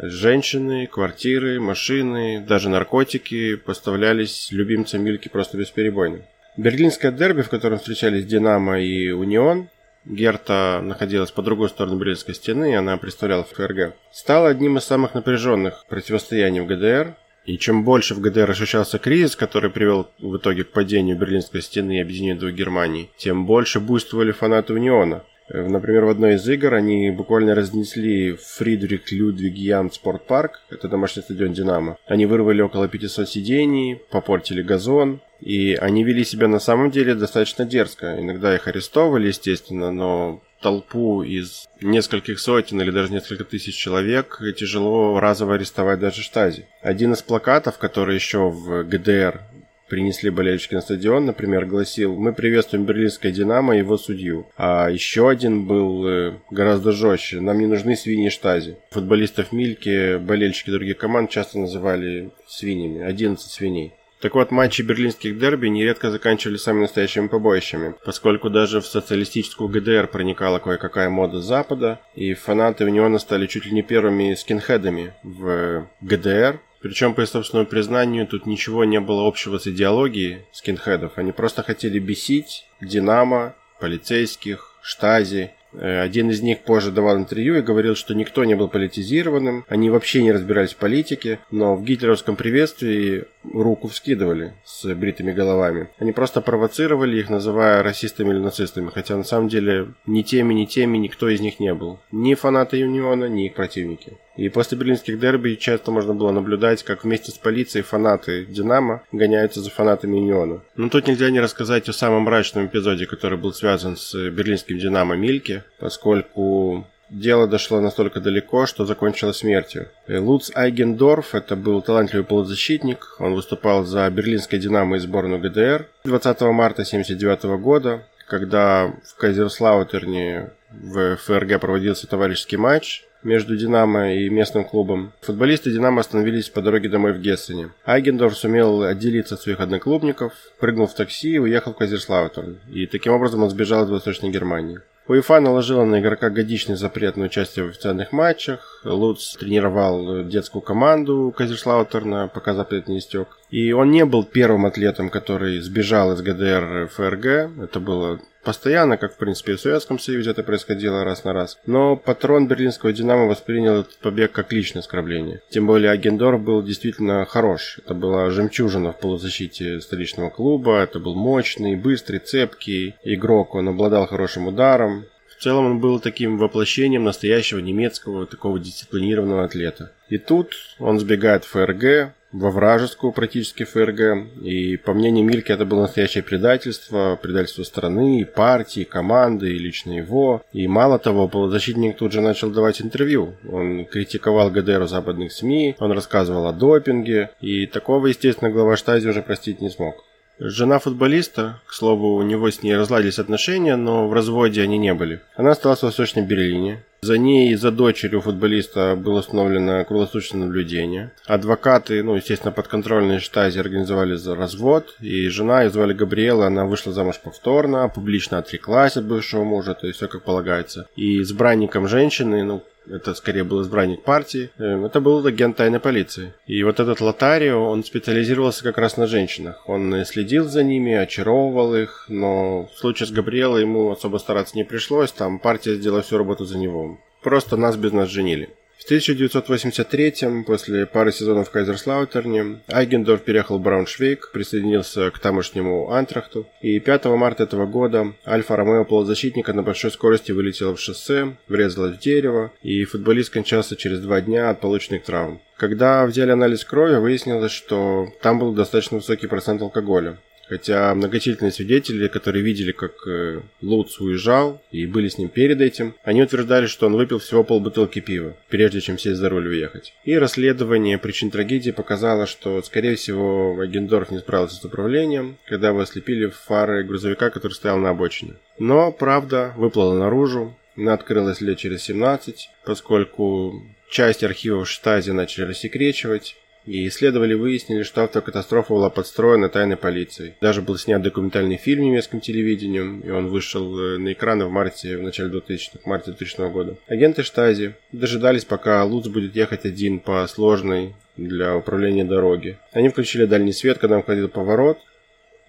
Женщины, 0.00 0.86
квартиры, 0.86 1.58
машины, 1.58 2.40
даже 2.46 2.68
наркотики 2.68 3.56
поставлялись 3.56 4.48
любимцам 4.52 5.02
Мильки 5.02 5.28
просто 5.28 5.56
бесперебойно. 5.58 6.20
Берлинское 6.56 7.10
дерби, 7.10 7.42
в 7.42 7.48
котором 7.48 7.78
встречались 7.78 8.24
Динамо 8.24 8.80
и 8.80 9.10
Унион, 9.10 9.68
Герта 10.04 10.80
находилась 10.84 11.32
по 11.32 11.42
другой 11.42 11.68
сторону 11.68 11.98
Берлинской 11.98 12.34
стены, 12.34 12.72
и 12.72 12.76
она 12.76 12.96
представляла 12.96 13.42
ФРГ, 13.42 13.94
стало 14.12 14.48
одним 14.48 14.78
из 14.78 14.84
самых 14.84 15.14
напряженных 15.14 15.84
противостояний 15.88 16.60
в 16.60 16.66
ГДР. 16.66 17.16
И 17.44 17.58
чем 17.58 17.82
больше 17.82 18.14
в 18.14 18.20
ГДР 18.20 18.50
ощущался 18.50 18.98
кризис, 18.98 19.34
который 19.34 19.70
привел 19.70 20.10
в 20.20 20.36
итоге 20.36 20.64
к 20.64 20.70
падению 20.70 21.16
Берлинской 21.16 21.60
стены 21.60 21.96
и 21.96 22.02
объединению 22.02 22.38
двух 22.38 22.52
Германий, 22.52 23.10
тем 23.16 23.46
больше 23.46 23.80
буйствовали 23.80 24.30
фанаты 24.30 24.74
Униона– 24.74 25.24
например, 25.48 26.04
в 26.04 26.08
одной 26.08 26.34
из 26.34 26.48
игр 26.48 26.74
они 26.74 27.10
буквально 27.10 27.54
разнесли 27.54 28.32
Фридрих 28.32 29.10
Людвиг 29.12 29.54
Ян 29.54 29.90
Спортпарк, 29.90 30.60
это 30.70 30.88
домашний 30.88 31.22
стадион 31.22 31.52
Динамо. 31.52 31.96
Они 32.06 32.26
вырвали 32.26 32.62
около 32.62 32.88
500 32.88 33.28
сидений, 33.28 34.00
попортили 34.10 34.62
газон, 34.62 35.20
и 35.40 35.74
они 35.80 36.04
вели 36.04 36.24
себя 36.24 36.48
на 36.48 36.58
самом 36.58 36.90
деле 36.90 37.14
достаточно 37.14 37.64
дерзко. 37.64 38.18
Иногда 38.18 38.54
их 38.54 38.66
арестовывали, 38.66 39.28
естественно, 39.28 39.92
но 39.92 40.42
толпу 40.60 41.22
из 41.22 41.68
нескольких 41.80 42.40
сотен 42.40 42.80
или 42.80 42.90
даже 42.90 43.12
несколько 43.12 43.44
тысяч 43.44 43.76
человек 43.76 44.40
тяжело 44.56 45.20
разово 45.20 45.54
арестовать 45.54 46.00
даже 46.00 46.22
штази. 46.22 46.66
Один 46.82 47.12
из 47.12 47.22
плакатов, 47.22 47.78
который 47.78 48.16
еще 48.16 48.50
в 48.50 48.82
ГДР 48.84 49.40
принесли 49.88 50.30
болельщики 50.30 50.74
на 50.74 50.80
стадион, 50.80 51.26
например, 51.26 51.66
гласил 51.66 52.14
«Мы 52.14 52.32
приветствуем 52.32 52.84
берлинское 52.84 53.32
«Динамо» 53.32 53.74
и 53.74 53.78
его 53.78 53.96
судью». 53.96 54.46
А 54.56 54.88
еще 54.88 55.28
один 55.28 55.66
был 55.66 56.06
э, 56.06 56.32
гораздо 56.50 56.92
жестче 56.92 57.40
«Нам 57.40 57.58
не 57.58 57.66
нужны 57.66 57.96
свиньи 57.96 58.28
штази». 58.28 58.76
Футболистов 58.90 59.52
Мильки 59.52 60.18
болельщики 60.18 60.70
других 60.70 60.98
команд 60.98 61.30
часто 61.30 61.58
называли 61.58 62.30
свиньями, 62.46 63.02
11 63.02 63.50
свиней. 63.50 63.94
Так 64.20 64.34
вот, 64.34 64.50
матчи 64.50 64.82
берлинских 64.82 65.38
дерби 65.38 65.68
нередко 65.68 66.10
заканчивались 66.10 66.62
самыми 66.62 66.82
настоящими 66.82 67.28
побоищами, 67.28 67.94
поскольку 68.04 68.50
даже 68.50 68.80
в 68.80 68.86
социалистическую 68.86 69.68
ГДР 69.68 70.08
проникала 70.08 70.58
кое-какая 70.58 71.08
мода 71.08 71.40
Запада, 71.40 72.00
и 72.16 72.34
фанаты 72.34 72.84
Униона 72.84 73.18
стали 73.20 73.46
чуть 73.46 73.66
ли 73.66 73.72
не 73.72 73.82
первыми 73.82 74.34
скинхедами 74.34 75.14
в 75.22 75.86
ГДР, 76.00 76.60
причем, 76.80 77.14
по 77.14 77.24
собственному 77.26 77.68
признанию, 77.68 78.26
тут 78.26 78.46
ничего 78.46 78.84
не 78.84 79.00
было 79.00 79.26
общего 79.26 79.58
с 79.58 79.66
идеологией 79.66 80.42
скинхедов. 80.52 81.12
Они 81.16 81.32
просто 81.32 81.62
хотели 81.62 81.98
бесить 81.98 82.66
Динамо, 82.80 83.54
полицейских, 83.80 84.74
штази 84.82 85.52
Э, 85.72 86.00
один 86.00 86.30
из 86.30 86.40
них 86.40 86.60
позже 86.60 86.90
давал 86.90 87.18
интервью 87.18 87.56
и 87.56 87.62
говорил, 87.62 87.94
что 87.94 88.14
никто 88.14 88.44
не 88.44 88.54
был 88.54 88.68
политизированным, 88.68 89.64
они 89.68 89.90
вообще 89.90 90.22
не 90.22 90.32
разбирались 90.32 90.72
в 90.72 90.76
политике, 90.76 91.40
но 91.50 91.76
в 91.76 91.84
гитлеровском 91.84 92.36
приветствии 92.36 93.24
руку 93.52 93.88
вскидывали 93.88 94.54
с 94.64 94.92
бритыми 94.94 95.32
головами. 95.32 95.88
Они 95.98 96.12
просто 96.12 96.40
провоцировали 96.40 97.18
их, 97.18 97.30
называя 97.30 97.82
расистами 97.82 98.30
или 98.30 98.38
нацистами, 98.38 98.90
хотя 98.92 99.16
на 99.16 99.24
самом 99.24 99.48
деле 99.48 99.88
ни 100.06 100.22
теми, 100.22 100.54
ни 100.54 100.64
теми 100.64 100.98
никто 100.98 101.28
из 101.28 101.40
них 101.40 101.60
не 101.60 101.74
был. 101.74 101.98
Ни 102.12 102.34
фанаты 102.34 102.78
Юниона, 102.78 103.26
ни 103.26 103.46
их 103.46 103.54
противники. 103.54 104.18
И 104.36 104.48
после 104.48 104.78
берлинских 104.78 105.18
дерби 105.18 105.56
часто 105.56 105.90
можно 105.90 106.14
было 106.14 106.30
наблюдать, 106.30 106.84
как 106.84 107.02
вместе 107.02 107.32
с 107.32 107.38
полицией 107.38 107.82
фанаты 107.82 108.46
«Динамо» 108.46 109.02
гоняются 109.10 109.60
за 109.60 109.70
фанатами 109.70 110.16
«Юниона». 110.16 110.60
Но 110.76 110.88
тут 110.88 111.08
нельзя 111.08 111.28
не 111.30 111.40
рассказать 111.40 111.88
о 111.88 111.92
самом 111.92 112.22
мрачном 112.22 112.66
эпизоде, 112.66 113.06
который 113.06 113.36
был 113.36 113.52
связан 113.52 113.96
с 113.96 114.14
берлинским 114.30 114.78
«Динамо» 114.78 115.16
Мильке, 115.16 115.64
поскольку 115.80 116.86
Дело 117.10 117.46
дошло 117.46 117.80
настолько 117.80 118.20
далеко, 118.20 118.66
что 118.66 118.84
закончилось 118.84 119.38
смертью. 119.38 119.88
Луц 120.08 120.50
Айгендорф, 120.54 121.34
это 121.34 121.56
был 121.56 121.80
талантливый 121.80 122.24
полузащитник, 122.24 123.16
он 123.18 123.34
выступал 123.34 123.84
за 123.84 124.08
берлинское 124.10 124.60
«Динамо» 124.60 124.96
и 124.96 125.00
сборную 125.00 125.40
ГДР. 125.40 125.86
20 126.04 126.40
марта 126.42 126.82
1979 126.82 127.60
года, 127.60 128.04
когда 128.26 128.92
в 129.04 129.16
Кайзерслаутерне 129.16 130.50
в 130.70 131.16
ФРГ 131.16 131.60
проводился 131.60 132.06
товарищеский 132.06 132.58
матч, 132.58 133.04
между 133.22 133.56
«Динамо» 133.56 134.14
и 134.14 134.28
местным 134.28 134.64
клубом. 134.64 135.12
Футболисты 135.22 135.72
«Динамо» 135.72 136.00
остановились 136.00 136.48
по 136.48 136.60
дороге 136.60 136.88
домой 136.88 137.12
в 137.12 137.20
Гессене. 137.20 137.70
Айгендорф 137.84 138.36
сумел 138.36 138.82
отделиться 138.82 139.34
от 139.34 139.40
своих 139.40 139.60
одноклубников, 139.60 140.32
прыгнул 140.60 140.86
в 140.86 140.94
такси 140.94 141.32
и 141.32 141.38
уехал 141.38 141.72
в 141.72 141.76
Кайзерслаутерн. 141.76 142.58
И 142.72 142.86
таким 142.86 143.12
образом 143.12 143.42
он 143.42 143.50
сбежал 143.50 143.84
из 143.84 143.90
Восточной 143.90 144.30
Германии. 144.30 144.80
УЕФА 145.08 145.40
наложила 145.40 145.84
на 145.84 146.00
игрока 146.00 146.28
годичный 146.28 146.76
запрет 146.76 147.16
на 147.16 147.24
участие 147.24 147.64
в 147.64 147.68
официальных 147.70 148.12
матчах. 148.12 148.82
Луц 148.84 149.36
тренировал 149.36 150.24
детскую 150.24 150.60
команду 150.60 151.32
Кайзерслаутерна, 151.34 152.28
пока 152.28 152.52
запрет 152.52 152.88
не 152.88 152.98
истек. 152.98 153.28
И 153.48 153.72
он 153.72 153.90
не 153.90 154.04
был 154.04 154.22
первым 154.24 154.66
атлетом, 154.66 155.08
который 155.08 155.60
сбежал 155.60 156.12
из 156.12 156.20
ГДР 156.20 156.90
ФРГ. 156.92 157.26
Это 157.64 157.80
было 157.80 158.20
постоянно, 158.48 158.96
как 158.96 159.12
в 159.12 159.18
принципе 159.18 159.52
и 159.52 159.56
в 159.56 159.60
Советском 159.60 159.98
Союзе 159.98 160.30
это 160.30 160.42
происходило 160.42 161.04
раз 161.04 161.22
на 161.22 161.34
раз. 161.34 161.58
Но 161.66 161.96
патрон 161.96 162.48
берлинского 162.48 162.94
«Динамо» 162.94 163.26
воспринял 163.26 163.80
этот 163.80 163.98
побег 163.98 164.32
как 164.32 164.54
личное 164.54 164.80
оскорбление. 164.80 165.42
Тем 165.50 165.66
более 165.66 165.90
Агендор 165.90 166.38
был 166.38 166.62
действительно 166.62 167.26
хорош. 167.26 167.78
Это 167.84 167.92
была 167.92 168.30
жемчужина 168.30 168.94
в 168.94 169.00
полузащите 169.00 169.82
столичного 169.82 170.30
клуба. 170.30 170.78
Это 170.78 170.98
был 170.98 171.14
мощный, 171.14 171.76
быстрый, 171.76 172.20
цепкий 172.20 172.94
игрок. 173.04 173.54
Он 173.54 173.68
обладал 173.68 174.06
хорошим 174.06 174.46
ударом. 174.46 175.04
В 175.28 175.42
целом 175.42 175.66
он 175.66 175.78
был 175.78 176.00
таким 176.00 176.38
воплощением 176.38 177.04
настоящего 177.04 177.58
немецкого 177.58 178.26
такого 178.26 178.58
дисциплинированного 178.58 179.44
атлета. 179.44 179.92
И 180.08 180.16
тут 180.16 180.54
он 180.78 180.98
сбегает 180.98 181.44
в 181.44 181.48
ФРГ, 181.48 182.14
во 182.32 182.50
вражескую 182.50 183.12
практически 183.12 183.64
ФРГ. 183.64 184.42
И 184.42 184.76
по 184.76 184.92
мнению 184.92 185.24
Мильки 185.24 185.52
это 185.52 185.64
было 185.64 185.82
настоящее 185.82 186.22
предательство, 186.22 187.18
предательство 187.20 187.62
страны, 187.62 188.24
партии, 188.26 188.84
команды, 188.84 189.54
и 189.54 189.58
лично 189.58 189.92
его. 189.92 190.42
И 190.52 190.66
мало 190.68 190.98
того, 190.98 191.28
полузащитник 191.28 191.96
тут 191.96 192.12
же 192.12 192.20
начал 192.20 192.50
давать 192.50 192.80
интервью. 192.80 193.34
Он 193.50 193.84
критиковал 193.84 194.50
ГДР 194.50 194.82
в 194.82 194.88
западных 194.88 195.32
СМИ, 195.32 195.76
он 195.78 195.92
рассказывал 195.92 196.46
о 196.46 196.52
допинге. 196.52 197.30
И 197.40 197.66
такого, 197.66 198.06
естественно, 198.08 198.50
глава 198.50 198.76
штази 198.76 199.08
уже 199.08 199.22
простить 199.22 199.60
не 199.60 199.70
смог. 199.70 200.04
Жена 200.40 200.78
футболиста, 200.78 201.60
к 201.66 201.72
слову, 201.72 202.14
у 202.14 202.22
него 202.22 202.48
с 202.48 202.62
ней 202.62 202.76
разладились 202.76 203.18
отношения, 203.18 203.74
но 203.74 204.06
в 204.06 204.12
разводе 204.12 204.62
они 204.62 204.78
не 204.78 204.94
были. 204.94 205.20
Она 205.34 205.50
осталась 205.50 205.80
в 205.80 205.82
Восточном 205.82 206.26
Берлине. 206.26 206.84
За 207.00 207.16
ней 207.16 207.54
за 207.54 207.70
дочерью 207.70 208.20
футболиста 208.20 208.96
было 208.96 209.20
установлено 209.20 209.84
круглосуточное 209.84 210.46
наблюдение. 210.46 211.12
Адвокаты, 211.26 212.02
ну, 212.02 212.16
естественно, 212.16 212.50
подконтрольные 212.50 213.20
штази 213.20 213.58
организовали 213.58 214.16
за 214.16 214.34
развод, 214.34 214.96
и 215.00 215.28
жена, 215.28 215.62
ее 215.62 215.70
звали 215.70 215.92
Габриэла, 215.92 216.46
она 216.46 216.64
вышла 216.64 216.92
замуж 216.92 217.20
повторно, 217.22 217.88
публично 217.88 218.38
отреклась 218.38 218.96
от 218.96 219.04
бывшего 219.04 219.44
мужа, 219.44 219.74
то 219.74 219.86
есть 219.86 219.98
все 219.98 220.08
как 220.08 220.24
полагается. 220.24 220.88
И 220.96 221.20
избранником 221.20 221.86
женщины, 221.86 222.42
ну, 222.42 222.64
это 222.90 223.14
скорее 223.14 223.44
был 223.44 223.62
избранник 223.62 224.02
партии, 224.02 224.50
эм, 224.58 224.84
это 224.84 225.00
был 225.00 225.24
агент 225.26 225.56
тайной 225.56 225.80
полиции. 225.80 226.32
И 226.46 226.62
вот 226.64 226.80
этот 226.80 227.00
Лотарио, 227.00 227.62
он 227.70 227.84
специализировался 227.84 228.62
как 228.62 228.78
раз 228.78 228.96
на 228.96 229.06
женщинах. 229.06 229.68
Он 229.68 230.04
следил 230.04 230.48
за 230.48 230.62
ними, 230.62 230.92
очаровывал 230.94 231.74
их, 231.74 232.06
но 232.08 232.66
в 232.66 232.78
случае 232.78 233.06
с 233.06 233.10
Габриэлой 233.10 233.62
ему 233.62 233.90
особо 233.90 234.18
стараться 234.18 234.56
не 234.56 234.64
пришлось, 234.64 235.12
там 235.12 235.38
партия 235.38 235.74
сделала 235.74 236.02
всю 236.02 236.18
работу 236.18 236.44
за 236.44 236.58
него. 236.58 236.98
Просто 237.22 237.56
нас 237.56 237.76
без 237.76 237.92
нас 237.92 238.08
женили. 238.08 238.50
В 238.88 238.90
1983-м, 238.90 240.44
после 240.44 240.86
пары 240.86 241.12
сезонов 241.12 241.48
в 241.48 241.50
Кайзерслаутерне, 241.50 242.60
Айгендорф 242.68 243.20
переехал 243.20 243.58
в 243.58 243.62
Брауншвейг, 243.62 244.30
присоединился 244.32 245.10
к 245.10 245.18
тамошнему 245.18 245.92
Антрахту, 245.92 246.46
и 246.62 246.80
5 246.80 247.04
марта 247.04 247.42
этого 247.42 247.66
года 247.66 248.14
Альфа-Ромео 248.26 248.86
полузащитника 248.86 249.52
на 249.52 249.62
большой 249.62 249.90
скорости 249.90 250.32
вылетела 250.32 250.74
в 250.74 250.80
шоссе, 250.80 251.36
врезалась 251.48 251.96
в 251.96 252.00
дерево, 252.00 252.50
и 252.62 252.82
футболист 252.84 253.28
скончался 253.28 253.76
через 253.76 254.00
два 254.00 254.22
дня 254.22 254.48
от 254.48 254.62
полученных 254.62 255.02
травм. 255.02 255.42
Когда 255.58 256.06
взяли 256.06 256.30
анализ 256.30 256.64
крови, 256.64 256.96
выяснилось, 256.96 257.52
что 257.52 258.08
там 258.22 258.38
был 258.38 258.54
достаточно 258.54 258.96
высокий 258.96 259.26
процент 259.26 259.60
алкоголя. 259.60 260.16
Хотя 260.48 260.94
многочисленные 260.94 261.52
свидетели, 261.52 262.08
которые 262.08 262.42
видели, 262.42 262.72
как 262.72 262.92
э, 263.06 263.40
Луц 263.60 264.00
уезжал 264.00 264.62
и 264.70 264.86
были 264.86 265.08
с 265.08 265.18
ним 265.18 265.28
перед 265.28 265.60
этим, 265.60 265.94
они 266.02 266.22
утверждали, 266.22 266.66
что 266.66 266.86
он 266.86 266.96
выпил 266.96 267.18
всего 267.18 267.44
полбутылки 267.44 268.00
пива, 268.00 268.34
прежде 268.48 268.80
чем 268.80 268.98
сесть 268.98 269.18
за 269.18 269.28
руль 269.28 269.46
и 269.46 269.50
уехать. 269.50 269.92
И 270.04 270.16
расследование 270.16 270.98
причин 270.98 271.30
трагедии 271.30 271.70
показало, 271.70 272.26
что, 272.26 272.62
скорее 272.62 272.96
всего, 272.96 273.60
Агендорф 273.60 274.10
не 274.10 274.18
справился 274.18 274.56
с 274.56 274.64
управлением, 274.64 275.36
когда 275.46 275.68
его 275.68 275.80
ослепили 275.80 276.26
фары 276.26 276.82
грузовика, 276.82 277.30
который 277.30 277.52
стоял 277.52 277.78
на 277.78 277.90
обочине. 277.90 278.34
Но 278.58 278.90
правда 278.90 279.52
выплыла 279.56 279.94
наружу, 279.94 280.56
она 280.76 280.94
открылась 280.94 281.40
лет 281.40 281.58
через 281.58 281.82
17, 281.82 282.50
поскольку 282.64 283.62
часть 283.90 284.22
архивов 284.22 284.68
Штази 284.68 285.10
начали 285.10 285.46
рассекречивать, 285.46 286.36
и 286.66 286.86
исследовали 286.88 287.34
выяснили, 287.34 287.82
что 287.82 288.04
автокатастрофа 288.04 288.74
была 288.74 288.90
подстроена 288.90 289.48
тайной 289.48 289.76
полицией. 289.76 290.34
Даже 290.40 290.62
был 290.62 290.76
снят 290.76 291.00
документальный 291.00 291.56
фильм 291.56 291.84
немецким 291.84 292.20
телевидением, 292.20 293.00
и 293.00 293.10
он 293.10 293.28
вышел 293.28 293.78
э, 293.78 293.98
на 293.98 294.12
экраны 294.12 294.44
в 294.44 294.50
марте, 294.50 294.96
в 294.96 295.02
начале 295.02 295.30
2000-х, 295.30 295.80
марте 295.84 296.12
2000 296.12 296.50
года. 296.50 296.76
Агенты 296.86 297.22
Штази 297.22 297.74
дожидались, 297.92 298.44
пока 298.44 298.84
Луц 298.84 299.08
будет 299.08 299.34
ехать 299.34 299.64
один 299.64 300.00
по 300.00 300.26
сложной 300.26 300.94
для 301.16 301.56
управления 301.56 302.04
дороге. 302.04 302.58
Они 302.72 302.88
включили 302.88 303.24
дальний 303.24 303.52
свет, 303.52 303.78
когда 303.78 303.96
он 303.96 304.02
входил 304.02 304.28
поворот. 304.28 304.78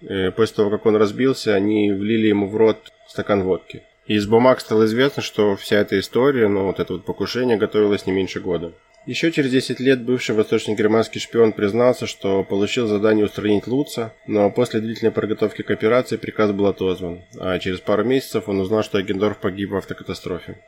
Э, 0.02 0.30
после 0.30 0.56
того, 0.56 0.70
как 0.70 0.86
он 0.86 0.96
разбился, 0.96 1.54
они 1.54 1.92
влили 1.92 2.28
ему 2.28 2.48
в 2.48 2.56
рот 2.56 2.92
стакан 3.06 3.42
водки. 3.42 3.82
Из 4.06 4.26
бумаг 4.26 4.60
стало 4.60 4.86
известно, 4.86 5.22
что 5.22 5.54
вся 5.54 5.76
эта 5.76 5.98
история, 5.98 6.48
ну 6.48 6.64
вот 6.64 6.80
это 6.80 6.94
вот 6.94 7.04
покушение, 7.04 7.56
готовилось 7.56 8.06
не 8.06 8.12
меньше 8.12 8.40
года. 8.40 8.72
Еще 9.06 9.32
через 9.32 9.50
10 9.50 9.80
лет 9.80 10.02
бывший 10.02 10.34
восточно-германский 10.34 11.20
шпион 11.20 11.52
признался, 11.52 12.06
что 12.06 12.44
получил 12.44 12.86
задание 12.86 13.24
устранить 13.24 13.66
Луца, 13.66 14.12
но 14.26 14.50
после 14.50 14.80
длительной 14.80 15.10
подготовки 15.10 15.62
к 15.62 15.70
операции 15.70 16.16
приказ 16.16 16.52
был 16.52 16.66
отозван, 16.66 17.22
а 17.38 17.58
через 17.58 17.80
пару 17.80 18.04
месяцев 18.04 18.48
он 18.48 18.60
узнал, 18.60 18.82
что 18.82 18.98
Агендорф 18.98 19.38
погиб 19.38 19.70
в 19.70 19.76
автокатастрофе. 19.76 20.58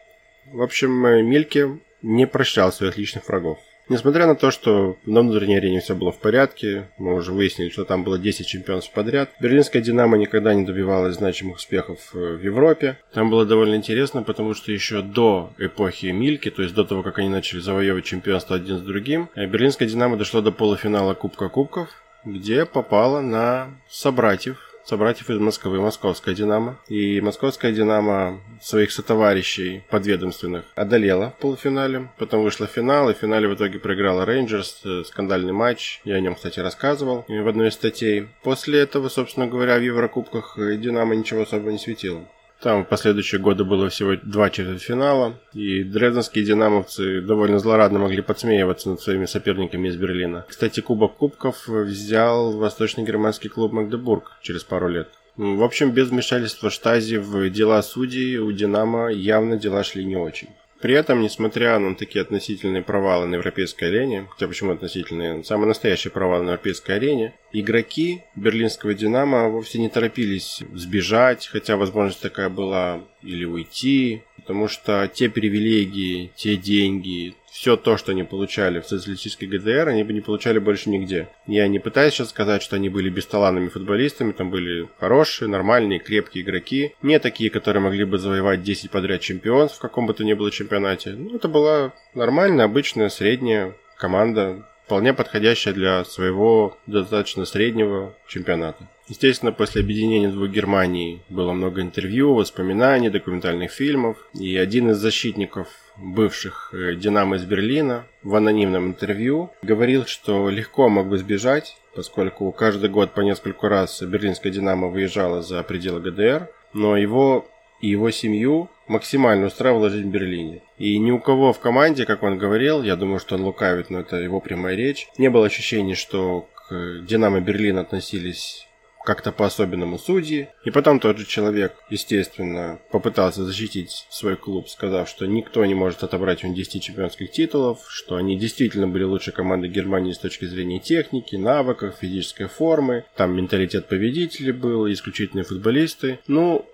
В 0.46 0.62
общем, 0.62 0.90
Мильке 1.26 1.78
не 2.00 2.26
прощал 2.26 2.72
своих 2.72 2.96
личных 2.96 3.28
врагов. 3.28 3.58
Несмотря 3.88 4.26
на 4.26 4.34
то, 4.34 4.50
что 4.50 4.96
на 5.04 5.20
внутренней 5.20 5.56
арене 5.56 5.80
все 5.80 5.94
было 5.94 6.12
в 6.12 6.18
порядке, 6.18 6.88
мы 6.98 7.14
уже 7.14 7.32
выяснили, 7.32 7.68
что 7.68 7.84
там 7.84 8.04
было 8.04 8.18
10 8.18 8.46
чемпионств 8.46 8.92
подряд, 8.92 9.30
берлинская 9.40 9.82
«Динамо» 9.82 10.16
никогда 10.16 10.54
не 10.54 10.64
добивалась 10.64 11.16
значимых 11.16 11.56
успехов 11.56 11.98
э, 12.14 12.36
в 12.36 12.42
Европе. 12.42 12.98
Там 13.12 13.30
было 13.30 13.44
довольно 13.44 13.74
интересно, 13.74 14.22
потому 14.22 14.54
что 14.54 14.72
еще 14.72 15.02
до 15.02 15.52
эпохи 15.58 16.06
Мильки, 16.06 16.50
то 16.50 16.62
есть 16.62 16.74
до 16.74 16.84
того, 16.84 17.02
как 17.02 17.18
они 17.18 17.28
начали 17.28 17.60
завоевывать 17.60 18.04
чемпионство 18.04 18.56
один 18.56 18.78
с 18.78 18.82
другим, 18.82 19.28
э, 19.34 19.46
берлинская 19.46 19.88
«Динамо» 19.88 20.16
дошло 20.16 20.40
до 20.40 20.52
полуфинала 20.52 21.14
Кубка 21.14 21.48
Кубков, 21.48 21.88
где 22.24 22.64
попала 22.66 23.20
на 23.20 23.68
собратьев 23.88 24.71
собратьев 24.84 25.30
из 25.30 25.38
Москвы, 25.38 25.80
Московская 25.80 26.34
Динамо. 26.34 26.78
И 26.88 27.20
Московская 27.20 27.72
Динамо 27.72 28.40
своих 28.60 28.92
сотоварищей 28.92 29.84
подведомственных 29.90 30.64
одолела 30.74 31.34
в 31.38 31.40
полуфинале. 31.40 32.08
Потом 32.18 32.42
вышла 32.42 32.66
в 32.66 32.70
финал, 32.70 33.10
и 33.10 33.14
в 33.14 33.18
финале 33.18 33.48
в 33.48 33.54
итоге 33.54 33.78
проиграла 33.78 34.24
Рейнджерс. 34.24 34.82
Скандальный 35.06 35.52
матч. 35.52 36.00
Я 36.04 36.16
о 36.16 36.20
нем, 36.20 36.34
кстати, 36.34 36.60
рассказывал 36.60 37.24
в 37.28 37.48
одной 37.48 37.68
из 37.68 37.74
статей. 37.74 38.28
После 38.42 38.80
этого, 38.80 39.08
собственно 39.08 39.46
говоря, 39.46 39.78
в 39.78 39.82
Еврокубках 39.82 40.56
Динамо 40.56 41.14
ничего 41.14 41.42
особо 41.42 41.70
не 41.72 41.78
светило. 41.78 42.26
Там 42.62 42.84
в 42.84 42.88
последующие 42.88 43.40
годы 43.40 43.64
было 43.64 43.88
всего 43.88 44.14
два 44.22 44.48
четвертьфинала, 44.48 45.34
и 45.52 45.82
дрезденские 45.82 46.44
динамовцы 46.44 47.20
довольно 47.20 47.58
злорадно 47.58 47.98
могли 47.98 48.22
подсмеиваться 48.22 48.88
над 48.88 49.00
своими 49.00 49.26
соперниками 49.26 49.88
из 49.88 49.96
Берлина. 49.96 50.46
Кстати, 50.48 50.78
Кубок 50.78 51.16
Кубков 51.16 51.66
взял 51.66 52.52
восточно-германский 52.52 53.48
клуб 53.48 53.72
Магдебург 53.72 54.38
через 54.42 54.62
пару 54.62 54.88
лет. 54.88 55.08
В 55.36 55.64
общем, 55.64 55.90
без 55.90 56.10
вмешательства 56.10 56.70
Штази 56.70 57.16
в 57.16 57.50
дела 57.50 57.82
судей 57.82 58.38
у 58.38 58.52
«Динамо» 58.52 59.08
явно 59.08 59.56
дела 59.56 59.82
шли 59.82 60.04
не 60.04 60.16
очень. 60.16 60.50
При 60.82 60.94
этом, 60.94 61.22
несмотря 61.22 61.78
на 61.78 61.94
такие 61.94 62.22
относительные 62.22 62.82
провалы 62.82 63.26
на 63.26 63.36
европейской 63.36 63.84
арене, 63.84 64.26
хотя 64.28 64.48
почему 64.48 64.72
относительные, 64.72 65.44
самый 65.44 65.68
настоящий 65.68 66.08
провал 66.08 66.42
на 66.42 66.48
европейской 66.50 66.96
арене, 66.96 67.34
игроки 67.52 68.22
берлинского 68.34 68.92
«Динамо» 68.92 69.48
вовсе 69.48 69.78
не 69.78 69.88
торопились 69.88 70.60
сбежать, 70.74 71.46
хотя 71.46 71.76
возможность 71.76 72.20
такая 72.20 72.48
была, 72.48 73.00
или 73.22 73.44
уйти, 73.44 74.22
потому 74.34 74.66
что 74.66 75.06
те 75.06 75.30
привилегии, 75.30 76.32
те 76.34 76.56
деньги, 76.56 77.36
все 77.52 77.76
то, 77.76 77.98
что 77.98 78.12
они 78.12 78.24
получали 78.24 78.80
в 78.80 78.86
социалистической 78.86 79.46
ГДР, 79.46 79.88
они 79.88 80.04
бы 80.04 80.14
не 80.14 80.22
получали 80.22 80.58
больше 80.58 80.88
нигде. 80.88 81.28
Я 81.46 81.68
не 81.68 81.78
пытаюсь 81.78 82.14
сейчас 82.14 82.30
сказать, 82.30 82.62
что 82.62 82.76
они 82.76 82.88
были 82.88 83.10
бесталанными 83.10 83.68
футболистами, 83.68 84.32
там 84.32 84.50
были 84.50 84.88
хорошие, 84.98 85.48
нормальные, 85.48 85.98
крепкие 85.98 86.44
игроки, 86.44 86.94
не 87.02 87.18
такие, 87.18 87.50
которые 87.50 87.82
могли 87.82 88.04
бы 88.04 88.16
завоевать 88.16 88.62
10 88.62 88.90
подряд 88.90 89.20
чемпионств 89.20 89.76
в 89.76 89.82
каком 89.82 90.06
бы 90.06 90.14
то 90.14 90.24
ни 90.24 90.32
было 90.32 90.50
чемпионате. 90.50 91.10
Ну, 91.10 91.36
это 91.36 91.48
была 91.48 91.92
нормальная, 92.14 92.64
обычная, 92.64 93.10
средняя 93.10 93.76
команда, 93.98 94.66
вполне 94.84 95.14
подходящая 95.14 95.74
для 95.74 96.04
своего 96.04 96.76
достаточно 96.86 97.44
среднего 97.44 98.14
чемпионата. 98.26 98.88
Естественно, 99.08 99.52
после 99.52 99.82
объединения 99.82 100.28
двух 100.28 100.48
Германий 100.48 101.22
было 101.28 101.52
много 101.52 101.82
интервью, 101.82 102.34
воспоминаний, 102.34 103.10
документальных 103.10 103.70
фильмов. 103.70 104.16
И 104.32 104.56
один 104.56 104.90
из 104.90 104.98
защитников 104.98 105.68
бывших 105.96 106.72
э, 106.72 106.94
«Динамо» 106.94 107.36
из 107.36 107.44
Берлина 107.44 108.06
в 108.22 108.34
анонимном 108.34 108.86
интервью 108.86 109.50
говорил, 109.62 110.06
что 110.06 110.48
легко 110.48 110.88
мог 110.88 111.08
бы 111.08 111.18
сбежать, 111.18 111.76
поскольку 111.94 112.50
каждый 112.52 112.88
год 112.88 113.12
по 113.12 113.20
несколько 113.20 113.68
раз 113.68 114.00
берлинская 114.02 114.52
«Динамо» 114.52 114.88
выезжала 114.88 115.42
за 115.42 115.62
пределы 115.62 116.00
ГДР, 116.00 116.48
но 116.72 116.96
его 116.96 117.46
и 117.80 117.88
его 117.88 118.10
семью 118.10 118.70
максимально 118.88 119.46
устраивала 119.46 119.90
жизнь 119.90 120.08
в 120.08 120.12
Берлине. 120.12 120.62
И 120.78 120.98
ни 120.98 121.10
у 121.10 121.18
кого 121.18 121.52
в 121.52 121.60
команде, 121.60 122.04
как 122.04 122.22
он 122.22 122.38
говорил, 122.38 122.82
я 122.82 122.96
думаю, 122.96 123.18
что 123.18 123.36
он 123.36 123.42
лукавит, 123.42 123.90
но 123.90 124.00
это 124.00 124.16
его 124.16 124.40
прямая 124.40 124.76
речь, 124.76 125.08
не 125.18 125.30
было 125.30 125.46
ощущения, 125.46 125.94
что 125.94 126.48
к 126.68 127.00
«Динамо» 127.06 127.40
Берлин 127.40 127.78
относились 127.78 128.66
как-то 129.04 129.32
по-особенному 129.32 129.98
судьи. 129.98 130.48
И 130.64 130.70
потом 130.70 131.00
тот 131.00 131.18
же 131.18 131.26
человек, 131.26 131.74
естественно, 131.90 132.78
попытался 132.90 133.44
защитить 133.44 134.06
свой 134.10 134.36
клуб, 134.36 134.68
сказав, 134.68 135.08
что 135.08 135.26
никто 135.26 135.64
не 135.64 135.74
может 135.74 136.02
отобрать 136.02 136.44
у 136.44 136.46
них 136.46 136.56
10 136.56 136.82
чемпионских 136.82 137.30
титулов, 137.30 137.80
что 137.88 138.16
они 138.16 138.38
действительно 138.38 138.88
были 138.88 139.04
лучшей 139.04 139.32
командой 139.32 139.68
Германии 139.68 140.12
с 140.12 140.18
точки 140.18 140.44
зрения 140.44 140.78
техники, 140.78 141.36
навыков, 141.36 141.96
физической 142.00 142.46
формы. 142.46 143.04
Там 143.16 143.36
менталитет 143.36 143.88
победителей 143.88 144.52
был, 144.52 144.90
исключительные 144.90 145.44
футболисты. 145.44 146.20
Ну, 146.26 146.64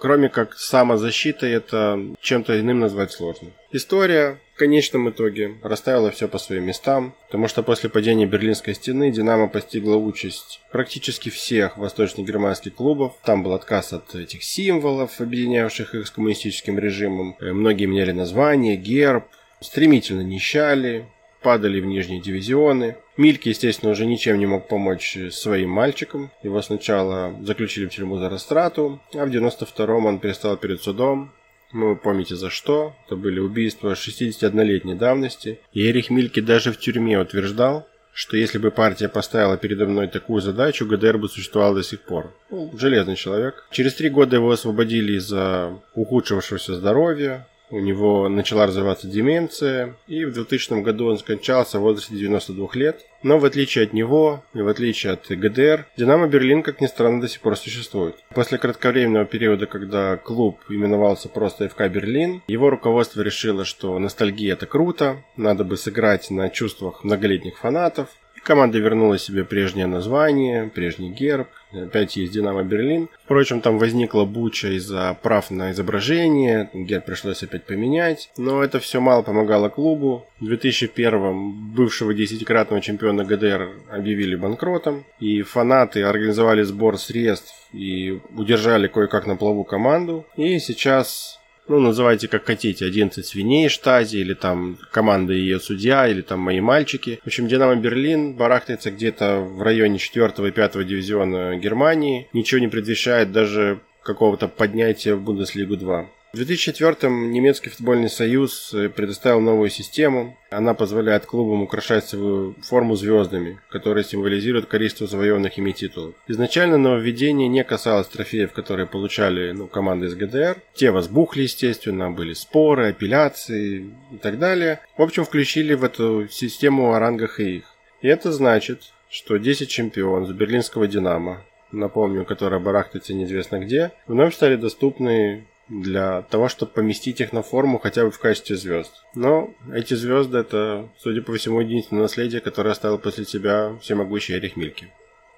кроме 0.00 0.28
как 0.30 0.56
самозащита, 0.56 1.46
это 1.46 2.00
чем-то 2.20 2.58
иным 2.58 2.80
назвать 2.80 3.12
сложно. 3.12 3.50
История 3.70 4.38
в 4.54 4.58
конечном 4.58 5.10
итоге 5.10 5.56
расставила 5.62 6.10
все 6.10 6.26
по 6.26 6.38
своим 6.38 6.64
местам, 6.64 7.14
потому 7.26 7.46
что 7.48 7.62
после 7.62 7.88
падения 7.88 8.26
Берлинской 8.26 8.74
стены 8.74 9.12
Динамо 9.12 9.46
постигла 9.46 9.96
участь 9.96 10.60
практически 10.72 11.28
всех 11.28 11.76
восточно-германских 11.76 12.74
клубов. 12.74 13.12
Там 13.24 13.42
был 13.42 13.52
отказ 13.52 13.92
от 13.92 14.14
этих 14.14 14.42
символов, 14.42 15.20
объединявших 15.20 15.94
их 15.94 16.06
с 16.06 16.10
коммунистическим 16.10 16.78
режимом. 16.78 17.36
Э, 17.38 17.52
многие 17.52 17.84
меняли 17.84 18.12
название, 18.12 18.76
герб, 18.76 19.24
стремительно 19.60 20.22
нищали, 20.22 21.06
падали 21.42 21.80
в 21.80 21.86
нижние 21.86 22.20
дивизионы. 22.20 22.96
Мильки, 23.20 23.50
естественно, 23.50 23.92
уже 23.92 24.06
ничем 24.06 24.38
не 24.38 24.46
мог 24.46 24.66
помочь 24.66 25.18
своим 25.30 25.68
мальчикам. 25.68 26.30
Его 26.42 26.62
сначала 26.62 27.36
заключили 27.42 27.84
в 27.84 27.90
тюрьму 27.90 28.18
за 28.18 28.30
растрату, 28.30 28.98
а 29.12 29.26
в 29.26 29.28
92-м 29.28 30.06
он 30.06 30.18
перестал 30.20 30.56
перед 30.56 30.80
судом. 30.80 31.30
Вы 31.70 31.96
помните 31.96 32.34
за 32.34 32.48
что? 32.48 32.94
Это 33.04 33.16
были 33.16 33.38
убийства 33.38 33.92
61-летней 33.92 34.94
давности. 34.94 35.60
И 35.74 35.86
Эрих 35.86 36.08
Мильки 36.08 36.40
даже 36.40 36.72
в 36.72 36.78
тюрьме 36.78 37.18
утверждал, 37.18 37.86
что 38.14 38.38
если 38.38 38.56
бы 38.56 38.70
партия 38.70 39.10
поставила 39.10 39.58
передо 39.58 39.84
мной 39.84 40.08
такую 40.08 40.40
задачу, 40.40 40.86
ГДР 40.86 41.18
бы 41.18 41.28
существовал 41.28 41.74
до 41.74 41.82
сих 41.82 42.00
пор. 42.00 42.34
Ну, 42.48 42.72
железный 42.78 43.16
человек. 43.16 43.66
Через 43.70 43.92
три 43.92 44.08
года 44.08 44.36
его 44.36 44.50
освободили 44.50 45.18
из-за 45.18 45.78
ухудшившегося 45.94 46.76
здоровья, 46.76 47.46
у 47.70 47.78
него 47.78 48.28
начала 48.28 48.66
развиваться 48.66 49.06
деменция, 49.06 49.94
и 50.06 50.24
в 50.24 50.32
2000 50.32 50.82
году 50.82 51.06
он 51.06 51.18
скончался 51.18 51.78
в 51.78 51.82
возрасте 51.82 52.14
92 52.14 52.68
лет. 52.74 53.00
Но 53.22 53.38
в 53.38 53.44
отличие 53.44 53.84
от 53.84 53.92
него 53.92 54.42
и 54.54 54.60
в 54.62 54.68
отличие 54.68 55.12
от 55.12 55.26
ГДР, 55.28 55.86
Динамо 55.96 56.26
Берлин, 56.26 56.62
как 56.62 56.80
ни 56.80 56.86
странно, 56.86 57.20
до 57.20 57.28
сих 57.28 57.40
пор 57.40 57.56
существует. 57.56 58.16
После 58.34 58.58
кратковременного 58.58 59.26
периода, 59.26 59.66
когда 59.66 60.16
клуб 60.16 60.58
именовался 60.68 61.28
просто 61.28 61.68
ФК 61.68 61.88
Берлин, 61.88 62.42
его 62.48 62.70
руководство 62.70 63.20
решило, 63.20 63.64
что 63.64 63.98
ностальгия 63.98 64.54
это 64.54 64.66
круто, 64.66 65.22
надо 65.36 65.64
бы 65.64 65.76
сыграть 65.76 66.30
на 66.30 66.48
чувствах 66.48 67.04
многолетних 67.04 67.58
фанатов, 67.58 68.08
Команда 68.42 68.78
вернула 68.78 69.18
себе 69.18 69.44
прежнее 69.44 69.86
название, 69.86 70.70
прежний 70.74 71.10
герб. 71.10 71.48
Опять 71.72 72.16
есть 72.16 72.32
Динамо 72.32 72.62
Берлин. 72.62 73.08
Впрочем, 73.24 73.60
там 73.60 73.78
возникла 73.78 74.24
буча 74.24 74.68
из-за 74.76 75.16
прав 75.22 75.50
на 75.50 75.70
изображение. 75.70 76.70
Герб 76.72 77.04
пришлось 77.04 77.42
опять 77.42 77.64
поменять. 77.64 78.30
Но 78.36 78.62
это 78.62 78.80
все 78.80 79.00
мало 79.00 79.22
помогало 79.22 79.68
клубу. 79.68 80.26
В 80.40 80.46
2001 80.46 81.72
бывшего 81.74 82.14
десятикратного 82.14 82.82
чемпиона 82.82 83.24
ГДР 83.24 83.70
объявили 83.90 84.36
банкротом. 84.36 85.04
И 85.20 85.42
фанаты 85.42 86.02
организовали 86.02 86.62
сбор 86.62 86.98
средств 86.98 87.54
и 87.72 88.20
удержали 88.36 88.88
кое-как 88.88 89.26
на 89.26 89.36
плаву 89.36 89.64
команду. 89.64 90.26
И 90.36 90.58
сейчас 90.58 91.39
ну, 91.70 91.78
называйте 91.78 92.28
как 92.28 92.44
хотите, 92.44 92.84
11 92.84 93.24
свиней 93.24 93.68
штази, 93.68 94.16
или 94.16 94.34
там 94.34 94.76
команда 94.90 95.32
ее 95.32 95.60
судья, 95.60 96.08
или 96.08 96.20
там 96.20 96.40
мои 96.40 96.60
мальчики. 96.60 97.20
В 97.22 97.26
общем, 97.28 97.46
Динамо 97.46 97.76
Берлин 97.76 98.34
барахтается 98.34 98.90
где-то 98.90 99.38
в 99.40 99.62
районе 99.62 99.98
4 99.98 100.48
и 100.48 100.50
5 100.50 100.86
дивизиона 100.86 101.56
Германии. 101.56 102.28
Ничего 102.32 102.60
не 102.60 102.68
предвещает 102.68 103.30
даже 103.30 103.80
какого-то 104.02 104.48
поднятия 104.48 105.14
в 105.14 105.22
Бундеслигу 105.22 105.76
2. 105.76 106.08
В 106.32 106.36
2004-м 106.36 107.32
немецкий 107.32 107.70
футбольный 107.70 108.08
союз 108.08 108.72
э, 108.72 108.88
предоставил 108.88 109.40
новую 109.40 109.68
систему. 109.68 110.38
Она 110.50 110.74
позволяет 110.74 111.26
клубам 111.26 111.62
украшать 111.62 112.06
свою 112.06 112.54
форму 112.62 112.94
звездами, 112.94 113.58
которые 113.68 114.04
символизируют 114.04 114.66
количество 114.66 115.08
завоеванных 115.08 115.58
ими 115.58 115.72
титулов. 115.72 116.14
Изначально 116.28 116.76
нововведение 116.76 117.48
не 117.48 117.64
касалось 117.64 118.06
трофеев, 118.06 118.52
которые 118.52 118.86
получали 118.86 119.50
ну, 119.50 119.66
команды 119.66 120.06
из 120.06 120.14
ГДР. 120.14 120.58
Те 120.74 120.92
возбухли, 120.92 121.42
естественно, 121.42 122.12
были 122.12 122.34
споры, 122.34 122.90
апелляции 122.90 123.92
и 124.12 124.16
так 124.18 124.38
далее. 124.38 124.78
В 124.96 125.02
общем, 125.02 125.24
включили 125.24 125.74
в 125.74 125.82
эту 125.82 126.28
систему 126.30 126.94
о 126.94 127.00
рангах 127.00 127.40
и 127.40 127.56
их. 127.56 127.64
И 128.02 128.06
это 128.06 128.30
значит, 128.30 128.92
что 129.10 129.36
10 129.36 129.68
чемпионов 129.68 130.32
берлинского 130.32 130.86
«Динамо», 130.86 131.42
напомню, 131.72 132.24
которая 132.24 132.60
барахтается 132.60 133.14
неизвестно 133.14 133.58
где, 133.58 133.90
вновь 134.06 134.34
стали 134.34 134.54
доступны 134.54 135.46
для 135.70 136.22
того, 136.22 136.48
чтобы 136.48 136.72
поместить 136.72 137.20
их 137.20 137.32
на 137.32 137.42
форму 137.42 137.78
хотя 137.78 138.04
бы 138.04 138.10
в 138.10 138.18
качестве 138.18 138.56
звезд. 138.56 138.92
Но 139.14 139.54
эти 139.72 139.94
звезды 139.94 140.38
это, 140.38 140.88
судя 140.98 141.22
по 141.22 141.32
всему, 141.34 141.60
единственное 141.60 142.02
наследие, 142.02 142.40
которое 142.40 142.70
оставил 142.70 142.98
после 142.98 143.24
себя 143.24 143.78
всемогущий 143.80 144.34
Эрих 144.34 144.56
Мильки. 144.56 144.92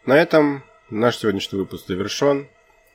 На 0.07 0.19
этом 0.19 0.65
наш 0.91 1.19
сегодняшний 1.19 1.59
выпуск 1.59 1.87
завершен. 1.87 2.49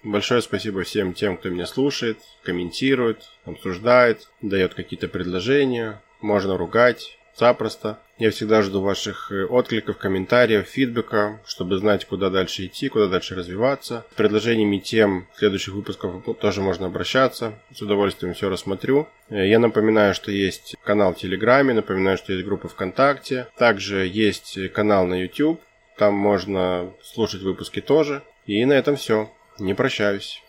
Большое 0.03 0.41
спасибо 0.41 0.83
всем 0.83 1.13
тем, 1.13 1.37
кто 1.37 1.49
меня 1.49 1.65
слушает, 1.65 2.17
комментирует, 2.43 3.29
обсуждает, 3.45 4.29
дает 4.41 4.73
какие-то 4.73 5.07
предложения. 5.07 6.01
Можно 6.21 6.57
ругать, 6.57 7.17
запросто. 7.35 7.99
Я 8.17 8.31
всегда 8.31 8.63
жду 8.63 8.81
ваших 8.81 9.31
э, 9.31 9.45
откликов, 9.45 9.97
комментариев, 9.97 10.67
фидбэка, 10.67 11.39
чтобы 11.45 11.77
знать, 11.77 12.05
куда 12.05 12.31
дальше 12.31 12.65
идти, 12.65 12.89
куда 12.89 13.07
дальше 13.07 13.35
развиваться. 13.35 14.05
С 14.11 14.15
предложениями 14.15 14.79
тем 14.79 15.27
следующих 15.35 15.75
выпусков 15.75 16.23
тоже 16.39 16.61
можно 16.61 16.87
обращаться. 16.87 17.53
С 17.71 17.81
удовольствием 17.81 18.33
все 18.33 18.49
рассмотрю. 18.49 19.07
Э, 19.29 19.47
я 19.47 19.59
напоминаю, 19.59 20.15
что 20.15 20.31
есть 20.31 20.75
канал 20.83 21.13
в 21.13 21.17
Телеграме, 21.17 21.75
напоминаю, 21.75 22.17
что 22.17 22.33
есть 22.33 22.43
группа 22.43 22.67
ВКонтакте. 22.67 23.47
Также 23.55 24.07
есть 24.07 24.57
канал 24.71 25.05
на 25.05 25.21
YouTube. 25.21 25.61
Там 25.97 26.15
можно 26.15 26.91
слушать 27.03 27.43
выпуски 27.43 27.81
тоже. 27.81 28.23
И 28.47 28.65
на 28.65 28.73
этом 28.73 28.95
все. 28.95 29.29
Не 29.59 29.75
прощаюсь. 29.75 30.41